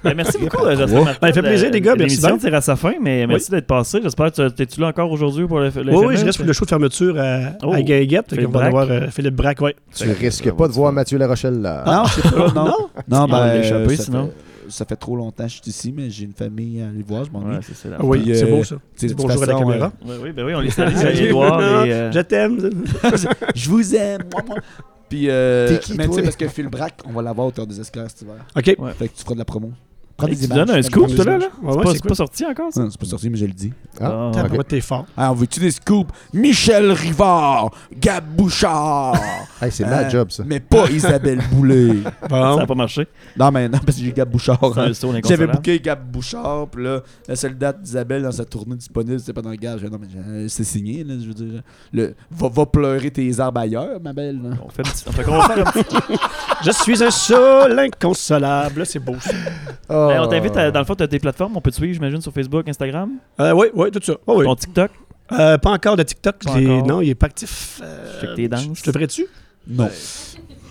[0.04, 1.04] Ben, merci beaucoup, euh, Jocelyn.
[1.04, 1.18] Martel.
[1.22, 2.38] Ben, fait plaisir, les gars, merci L'émission bien.
[2.38, 4.00] tire à sa fin, mais merci d'être passé.
[4.02, 6.46] J'espère que tu es-tu là encore aujourd'hui pour le, le Oui, oui, je reste pour
[6.46, 7.72] le show de fermeture à, Oh.
[7.72, 7.76] à.
[7.76, 9.76] Philippe On va euh, Philippe Braque, ouais.
[9.94, 11.84] Tu risques pas de voir Mathieu Larochelle là.
[11.86, 12.52] non, je sais pas,
[13.08, 13.26] non.
[13.26, 13.62] Ben,
[13.96, 14.26] ça sinon.
[14.26, 14.32] fait-
[14.70, 17.24] ça fait trop longtemps que je suis ici, mais j'ai une famille à aller voir,
[17.24, 17.54] je m'ennuie.
[17.56, 17.88] Ouais, c'est ça.
[18.00, 18.76] oui, euh, beau ça.
[19.16, 19.92] bonjour à la caméra.
[20.04, 21.92] Oui, oui, ben oui, on les salue, Xavier Edouard et...
[21.92, 22.58] euh, Je t'aime.
[23.54, 24.56] je vous aime, moi, moi.
[25.08, 27.50] Puis, euh, T'es qui, mais tu sais, parce que Phil Brack, on va l'avoir au
[27.50, 28.36] Terre des Esclaves cet hiver.
[28.56, 28.76] OK.
[28.78, 28.92] Ouais.
[28.92, 29.72] Fait que tu feras de la promo.
[30.18, 30.58] Prends des tu images.
[30.66, 31.38] donnes un scoop, toi, là?
[31.38, 31.46] là?
[31.62, 32.80] Ouais, C'est ouais, pas- c'est sorti encore, ça?
[32.82, 33.72] Non, c'est pas sorti, mais je le dis.
[34.00, 35.06] Ah, Ah, t'es fort.
[35.16, 36.10] Ah, on veut-tu des scoops?
[36.34, 39.14] Michel Rivard, Gab Bouchard.
[39.60, 40.44] Hey, c'est Euh, ma job, ça.
[40.46, 41.96] Mais pas Isabelle Boulay.
[42.30, 43.08] Ça n'a pas marché.
[43.36, 44.58] Non, mais non, parce que j'ai Gab Bouchard.
[44.78, 44.92] Hein.
[45.28, 49.32] J'avais booké Gab Bouchard, puis là, la seule date d'Isabelle dans sa tournée disponible, c'était
[49.32, 49.82] pas dans le gage.
[49.84, 51.62] Non, mais euh, c'est signé, là, je veux dire.
[51.92, 54.40] Le, va, va pleurer tes arbres ailleurs, ma belle.
[54.42, 54.50] là.
[54.64, 55.04] On fait, un petit...
[55.12, 56.18] fait un petit...
[56.64, 58.86] Je suis un sol inconsolable.
[58.86, 59.30] C'est beau ça.
[60.10, 61.56] Hey, on t'invite, à- dans le fond, tu as tes plateformes.
[61.56, 63.10] On peut te suivre, j'imagine, sur Facebook, Instagram.
[63.40, 64.14] Euh, oui, oui, tout ça.
[64.26, 64.44] Oh, oui.
[64.44, 64.90] Ton TikTok?
[65.32, 66.36] Euh, pas encore de TikTok.
[66.44, 66.86] Pas je l'ai- encore.
[66.86, 67.80] Non, il est pas actif.
[67.82, 68.66] Euh, Check tes danses.
[68.74, 69.26] Je te ferais-tu?
[69.68, 69.88] Non.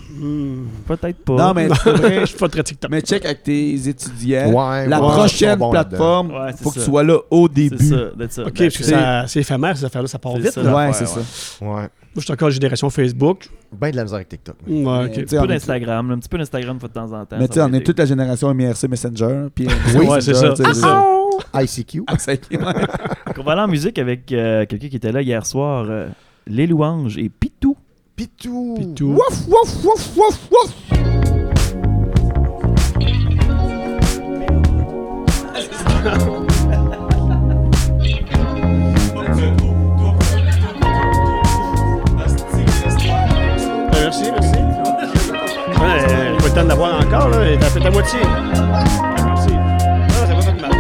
[0.10, 0.64] Hmm.
[0.88, 1.34] Peut-être pas.
[1.36, 2.20] Non, mais c'est vrai.
[2.22, 2.90] Je suis pas très TikTok.
[2.90, 4.52] Mais check avec tes étudiants.
[4.52, 5.90] Ouais, La ouais, prochaine ils sont bons là-dedans.
[5.90, 7.86] plateforme, Ouais, c'est faut que tu sois là au C'est début.
[7.90, 8.42] ça, d'être ça.
[8.44, 10.52] OK, Ben, parce que c'est- ça- c'est éphémère, ces affaires-là, ça part C'est vite.
[10.54, 10.64] ça.
[10.64, 10.70] là.
[10.76, 11.24] Ouais, Ouais, c'est ouais.
[11.60, 11.66] ça.
[11.66, 11.88] Ouais.
[12.16, 13.48] Moi, je suis encore génération Facebook.
[13.72, 14.56] Ben de la misère avec TikTok.
[14.68, 17.38] Ouais, Un peu on est- d'Instagram, un petit peu d'Instagram de temps en temps.
[17.40, 19.48] Mais tu sais, on est toute la génération MIRC Messenger.
[19.54, 20.56] Puis Oui, c'est ça.
[20.56, 21.06] C'est ça.
[21.54, 22.04] ICQ.
[22.08, 22.16] Ah,
[23.38, 26.08] on va aller en musique avec euh, quelqu'un qui était là hier soir, euh,
[26.48, 27.78] Les Louanges et Pitou.
[28.16, 28.74] Pitou.
[28.78, 29.10] Pitou.
[29.14, 30.74] Wouf, wouf, wouf, wouf, wouf.
[46.68, 47.38] de l'avoir encore, là.
[47.60, 48.20] T'as fait ta moitié.
[48.20, 48.28] Non,
[50.14, 50.72] ça va pas de mal.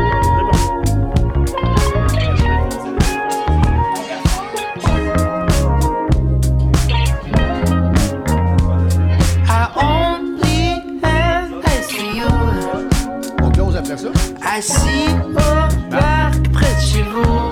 [13.41, 14.09] On close après ça.
[14.57, 15.41] Assis au
[15.89, 17.51] parc près de chez vous.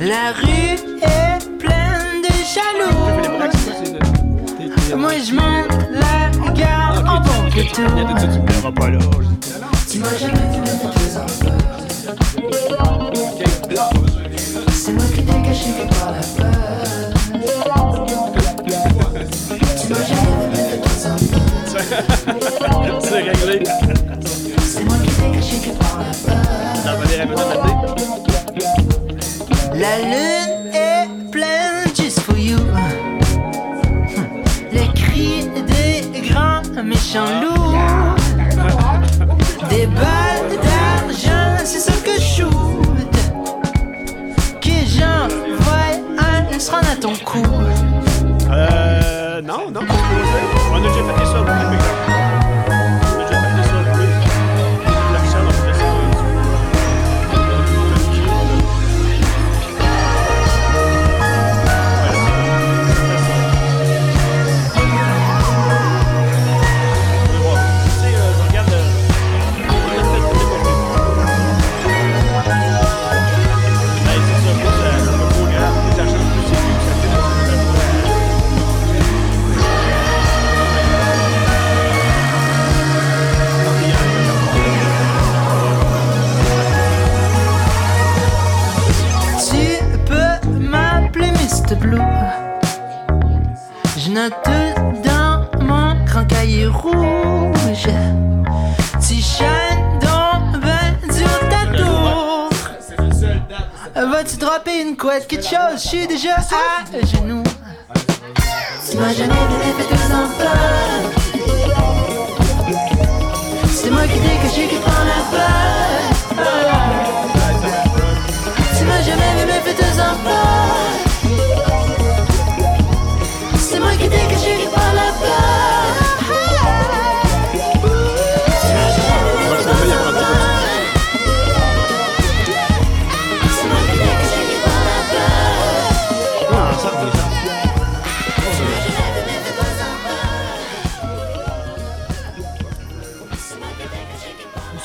[0.00, 3.00] La rue est pleine de jaloux.
[4.96, 6.39] Moi je monte la
[7.02, 7.60] bon que.
[9.88, 10.08] Tu m'as.
[14.72, 16.59] C'est moi qui t'ai caché que par la peur.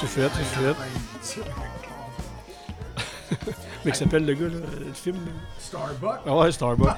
[0.07, 0.29] C'est fait,
[1.23, 1.41] c'est fait.
[3.85, 4.49] Mais qui s'appelle le gars, là,
[4.79, 5.15] le film.
[5.15, 5.31] là?
[5.59, 6.19] Starbucks.
[6.27, 6.89] Ah ouais, Starbucks.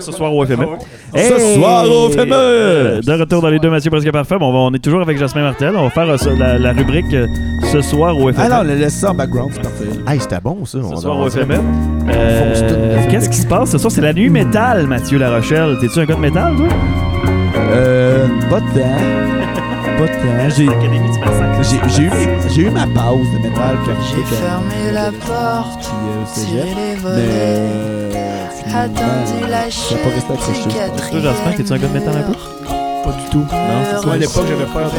[0.00, 0.66] Ce soir au FME.
[1.14, 2.32] Ce soir au FME.
[2.32, 4.36] euh, De retour dans les deux Mathieu presque parfait.
[4.38, 5.74] Bon, on, est toujours avec Jasmin Martel.
[5.76, 7.26] On va faire euh, la, la rubrique euh,
[7.72, 8.42] Ce soir au FME.
[8.42, 9.84] Ah non, laisse ça en background, c'est parfait.
[10.06, 10.78] Hey, c'était bon, ça.
[10.78, 11.54] Ce On soir au FME.
[12.08, 13.06] Euh.
[13.10, 13.90] Qu'est-ce qui se passe ce soir?
[13.90, 15.78] C'est la nuit métal, Mathieu La Rochelle.
[15.80, 16.66] T'es-tu un gars de métal, toi?
[17.56, 19.53] Euh, pas de
[20.00, 21.62] de temps.
[21.62, 22.10] J'ai- eu,
[22.50, 26.74] j'ai eu ma pause de métal quand J'ai j'étais fermé la porte, euh, tiré les
[26.74, 28.14] Mais volets, euh,
[28.68, 32.32] attendu la Toi, t'es-tu un gars de métal un peu?
[33.04, 33.38] Pas du tout.
[33.38, 33.46] Non,
[33.84, 34.02] c'est ça.
[34.04, 34.96] Moi, à l'époque, j'avais peur de.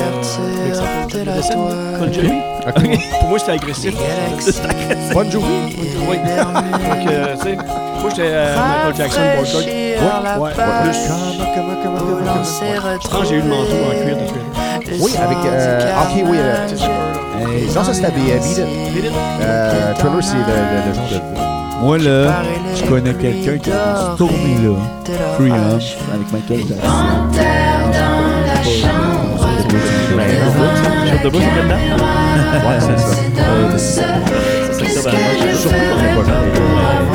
[2.00, 2.42] Bon Jovi.
[3.20, 3.94] Pour moi, c'était agressif.
[5.14, 5.76] Bonne journée.
[6.10, 6.18] Oui.
[6.18, 11.08] Donc, euh, tu sais, moi, j'étais euh, Michael Jackson, Ouais, ouais, page, plus.
[11.08, 14.18] Comment, comment, comment, Au comment, lancer Je pense que j'ai eu le manteau en cuir
[14.18, 14.42] de cuir.
[15.00, 16.38] Oui, avec, euh, ok, oui,
[17.38, 18.60] Hey, non, ça, c'était Beat It.
[19.42, 21.20] Euh, c'est le, le, le genre de.
[21.86, 22.44] Moi, là,
[22.76, 24.76] je connais quelqu'un qui a tourné là.
[26.14, 26.90] Avec Michael Jackson.
[31.08, 31.76] Chef de bouche, c'est dedans?
[32.66, 33.06] Ouais, c'est ça.
[33.40, 36.36] Euh, c'est ça, ben, moi, je suis surpris qu'on ait pas joué.
[36.36, 36.62] Et,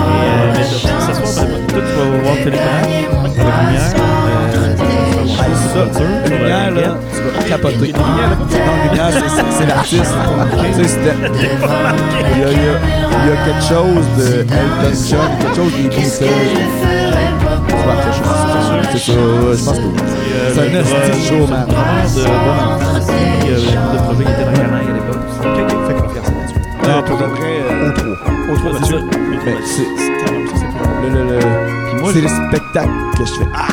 [0.07, 2.85] euh, mais ce ce soir, ben, toi, tu vas voir Télécommande
[3.23, 3.91] avec Lumière.
[3.97, 4.50] Euh, ça, sur
[5.21, 5.35] tu
[9.59, 10.15] c'est- l'artiste.
[12.33, 15.73] Il y, a, quelque chose de Elton John, quelque chose
[17.91, 18.23] accrocher,
[18.93, 19.83] c'est ça, je pense que
[20.55, 21.67] C'est euh, un esti de show, man.
[21.67, 22.27] de euh,
[23.93, 25.25] de était dans à l'époque.
[26.03, 26.61] confiance là-dessus.
[27.07, 28.07] Pour de vrai, euh, Au 3.
[28.51, 28.73] Au trois,
[29.65, 30.10] C'est ça.
[30.25, 31.41] Mais c'est le, le, le,
[32.13, 33.47] c'est je- le spectacle que je fais.
[33.55, 33.67] Ah,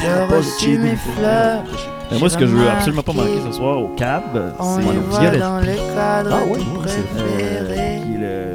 [0.00, 1.62] J'ai reçu mes fleurs.
[2.10, 4.22] Ben, moi, ce que je veux absolument pas manquer ce soir au CAB,
[4.60, 8.00] c'est Violette, dans le cadre Ah ouais, c'est préféré.
[8.06, 8.54] qui est le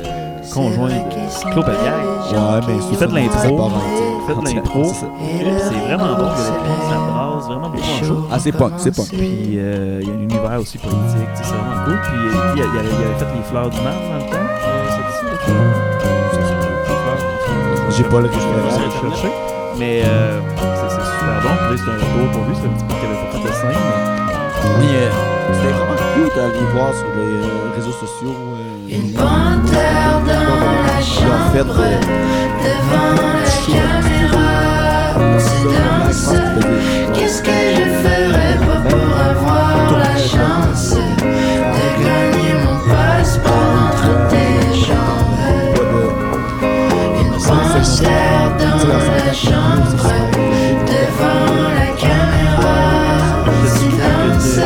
[0.54, 2.00] conjoint de Claude Pellière.
[2.32, 3.70] Ouais, mais Il fait de l'intro.
[3.70, 4.84] Il fait de l'intro.
[4.94, 6.38] C'est vraiment bon, Violette,
[6.90, 8.28] ça brasse vraiment beaucoup en show.
[8.32, 9.08] Ah, c'est punk, c'est punk.
[9.10, 12.00] Puis euh, il y a un univers aussi politique, c'est vraiment cool.
[12.04, 14.51] Puis euh, il, avait, fait les fleurs du Mars dans le temps.
[17.98, 19.34] J'ai pas le Je vais référent.
[19.78, 21.50] Mais euh, c'est super bon.
[21.58, 22.56] Puis là, c'est un retour pour lui.
[22.56, 23.82] C'est un petit peu qu'il avait pas fait de scène.
[24.80, 25.10] Mais euh,
[25.54, 28.36] c'était vraiment cute à aller voir sur les euh, réseaux sociaux.
[28.36, 32.00] euh, Une panthère dans la fait chambre euh,
[32.64, 34.52] devant la caméra.
[35.40, 36.44] C'est dans ça.
[37.14, 38.58] Qu'est-ce que je ferais
[38.90, 40.96] pour avoir la chance?
[48.02, 50.04] dans la chambre
[50.88, 52.80] devant la caméra.
[53.68, 54.60] Silence,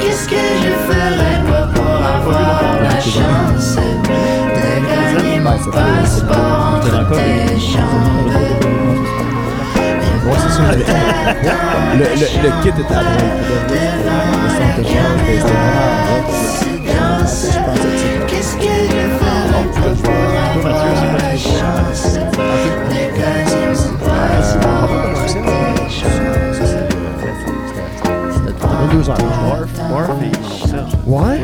[0.00, 1.40] qu'est-ce que je ferais
[1.74, 8.18] pour avoir la chance de mon passeport entre tes chambres?
[18.58, 19.27] que
[19.72, 19.94] ferais
[20.54, 23.98] pour avoir la chance de gagner mon
[28.34, 29.18] C'était 22 heures.
[29.88, 30.92] Morph et Serge.
[31.06, 31.40] Ouais.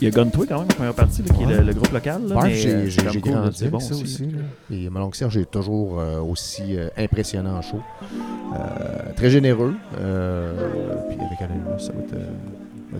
[0.00, 1.90] Il y a Guntoy quand même en première partie, là, qui est le, le groupe
[1.90, 2.22] local.
[2.28, 2.88] Là, Barf, j'ai euh,
[3.22, 4.28] cool, grandi avec bon ça aussi.
[4.70, 7.80] Et mon oncle Serge est toujours euh, aussi euh, impressionnant en show.
[8.54, 9.74] Euh, très généreux.
[9.92, 12.14] puis avec ça va être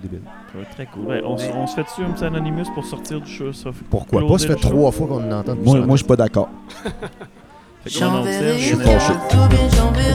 [0.02, 0.20] débile.
[0.24, 1.06] Ça va être très cool.
[1.06, 3.52] Ouais, on, s- on se fait dessus un petit Anonymous pour sortir du show.
[3.52, 4.38] Ça, Pourquoi pas?
[4.38, 5.54] Ça fait trois fois qu'on en entend.
[5.64, 6.48] Moi, moi je suis pas d'accord.
[7.88, 9.12] Je suis fâché.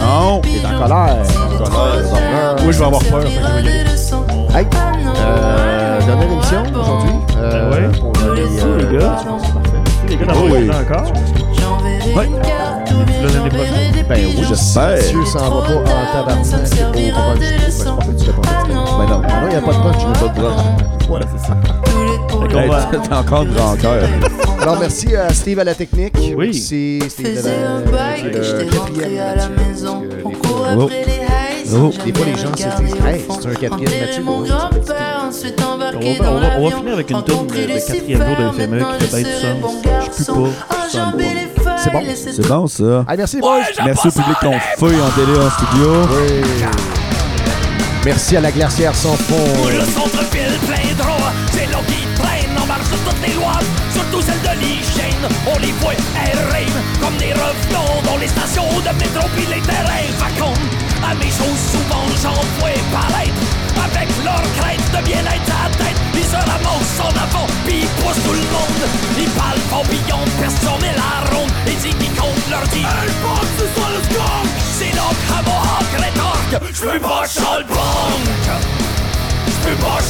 [0.02, 0.42] Non!
[0.42, 1.16] T'es en colère.
[1.16, 2.56] En colère.
[2.64, 3.22] Moi, je vais avoir peur.
[3.22, 4.58] fait que je vais y aller.
[4.60, 4.68] Hey,
[5.24, 7.12] euh, dernière émission aujourd'hui.
[7.38, 7.88] Euh, Ah ouais?
[7.98, 9.16] Pour les, Merci, euh, les gars.
[10.10, 10.64] les gars d'avoir Oui.
[10.66, 11.14] été encore.
[12.16, 12.30] Ouais.
[13.20, 14.06] Prochaine.
[14.10, 14.98] Ben oui, J'espère.
[15.00, 15.84] Dieu s'en va pas en
[16.14, 17.40] tabarnak au brunch.
[17.40, 18.42] Ben, c'est pas fait, tu l'as pas.
[18.68, 19.22] Ben non.
[19.28, 19.96] Ah non, il n'y a pas de brunch.
[20.02, 20.66] Je veux pas de brunch.
[21.08, 21.58] Voilà, c'est ça.
[22.50, 24.04] Fait va- T'as encore de grand cœur.
[24.62, 26.14] Alors, merci à Steve à la technique.
[26.36, 26.48] Oui.
[26.48, 27.50] Merci Steve à
[27.86, 30.04] la bail qui que est le j'étais rentré quatrième à la maison.
[30.24, 30.30] Oh.
[30.84, 31.74] après les highs.
[31.74, 31.92] Oh.
[32.06, 34.24] Des fois, les gens se disent Hey, c'est un quatrième Mathieu.
[34.28, 36.72] On va, dans on va- on va l'avion.
[36.78, 39.72] finir avec une tourne Rencontrer de quatrième jour de FME qui fait bien du sens.
[39.82, 40.34] Je garçon.
[40.34, 40.50] pas.
[40.86, 41.26] Je sens Enjamber
[41.84, 42.04] C'est bon.
[42.16, 43.06] C'est bon, ça.
[43.10, 43.64] Hey, merci boys.
[43.84, 45.92] Merci au public qu'on feuille en télé en studio.
[46.12, 46.44] Oui.
[48.06, 49.68] Merci à la glacière sans fond.
[49.68, 53.60] Le centre-ville plein de rats, c'est l'eau qui traîne en marche de toutes les lois,
[53.94, 55.30] surtout celles de l'hygiène.
[55.54, 56.66] On les voit errer
[57.00, 60.54] comme des revenants dans les stations de métro puis les terrains vacants.
[61.04, 63.44] À mes choses, souvent j'en vois paraître
[63.86, 66.00] avec leur crainte de bien-être à la tête.
[66.14, 68.84] Ils se ramassent en avant puis ils poussent tout le monde.
[69.18, 71.52] Ils parlent papillon, personne met la ronde.
[71.68, 72.86] Et dit qu'ils comptent leur dit
[73.22, 74.50] fuck, c'est ça le skunk!
[74.78, 76.54] C'est donc à Mohawk rétorque,
[77.00, 77.26] pas!
[79.62, 80.02] J'peux pas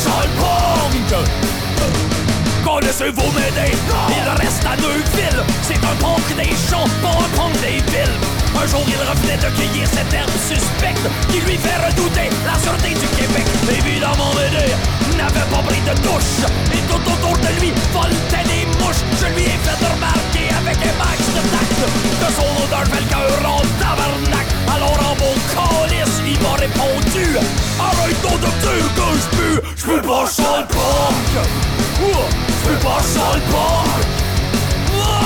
[2.79, 2.81] le banque!
[2.81, 3.71] Connaissez-vous m'aider?
[4.09, 8.17] Il reste à Neuville C'est un punk des champs, pas un punk des villes.
[8.55, 12.89] Un jour il revenait de cueillir cette herbe suspecte Qui lui fait redouter la sûreté
[12.89, 13.45] du Québec.
[13.69, 14.73] Évidemment m'aider
[15.17, 16.47] n'avait pas pris de douche.
[16.71, 19.03] Et tout autour de lui voltaient des mouches.
[19.19, 21.79] Je lui ai fait remarquer avec un max de tact
[22.21, 24.47] Que son odeur fait le cœur en tabarnak.
[24.67, 27.37] Alors en beau calice il m'a répondu.
[27.79, 29.61] Arrête ton docteur que je pue.
[29.75, 32.97] Je peux pas sur punk je peux pas
[33.35, 34.01] le punk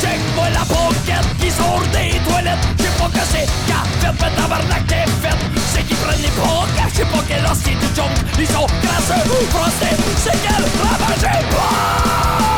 [0.00, 2.64] Check-moi la pocket qui sort des toilettes.
[2.78, 5.38] Je sais pas c'est qu'a fait mais tabarnak t'es fait
[5.72, 6.28] C'est qu'ils prennent les
[6.90, 12.57] Je sais pas quel hostie du junk Ils sont crasseux, frostés C'est qu'elle ravagée punk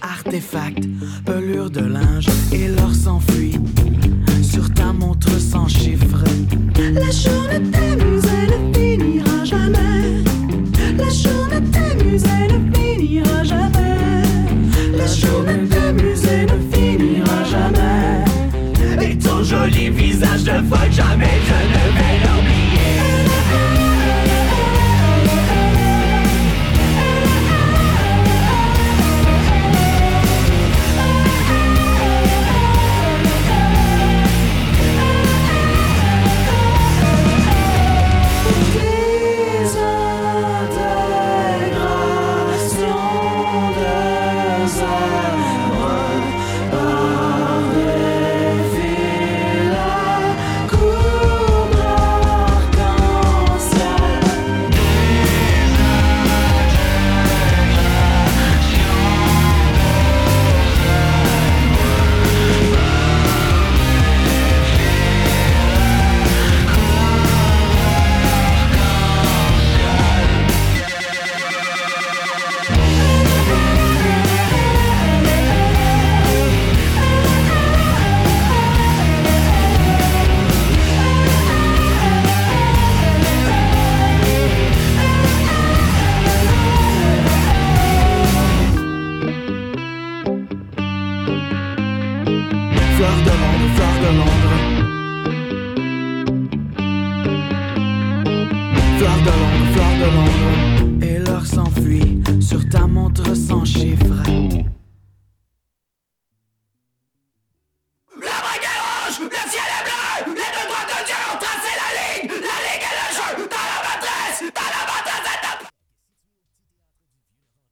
[0.00, 0.86] Artefakt.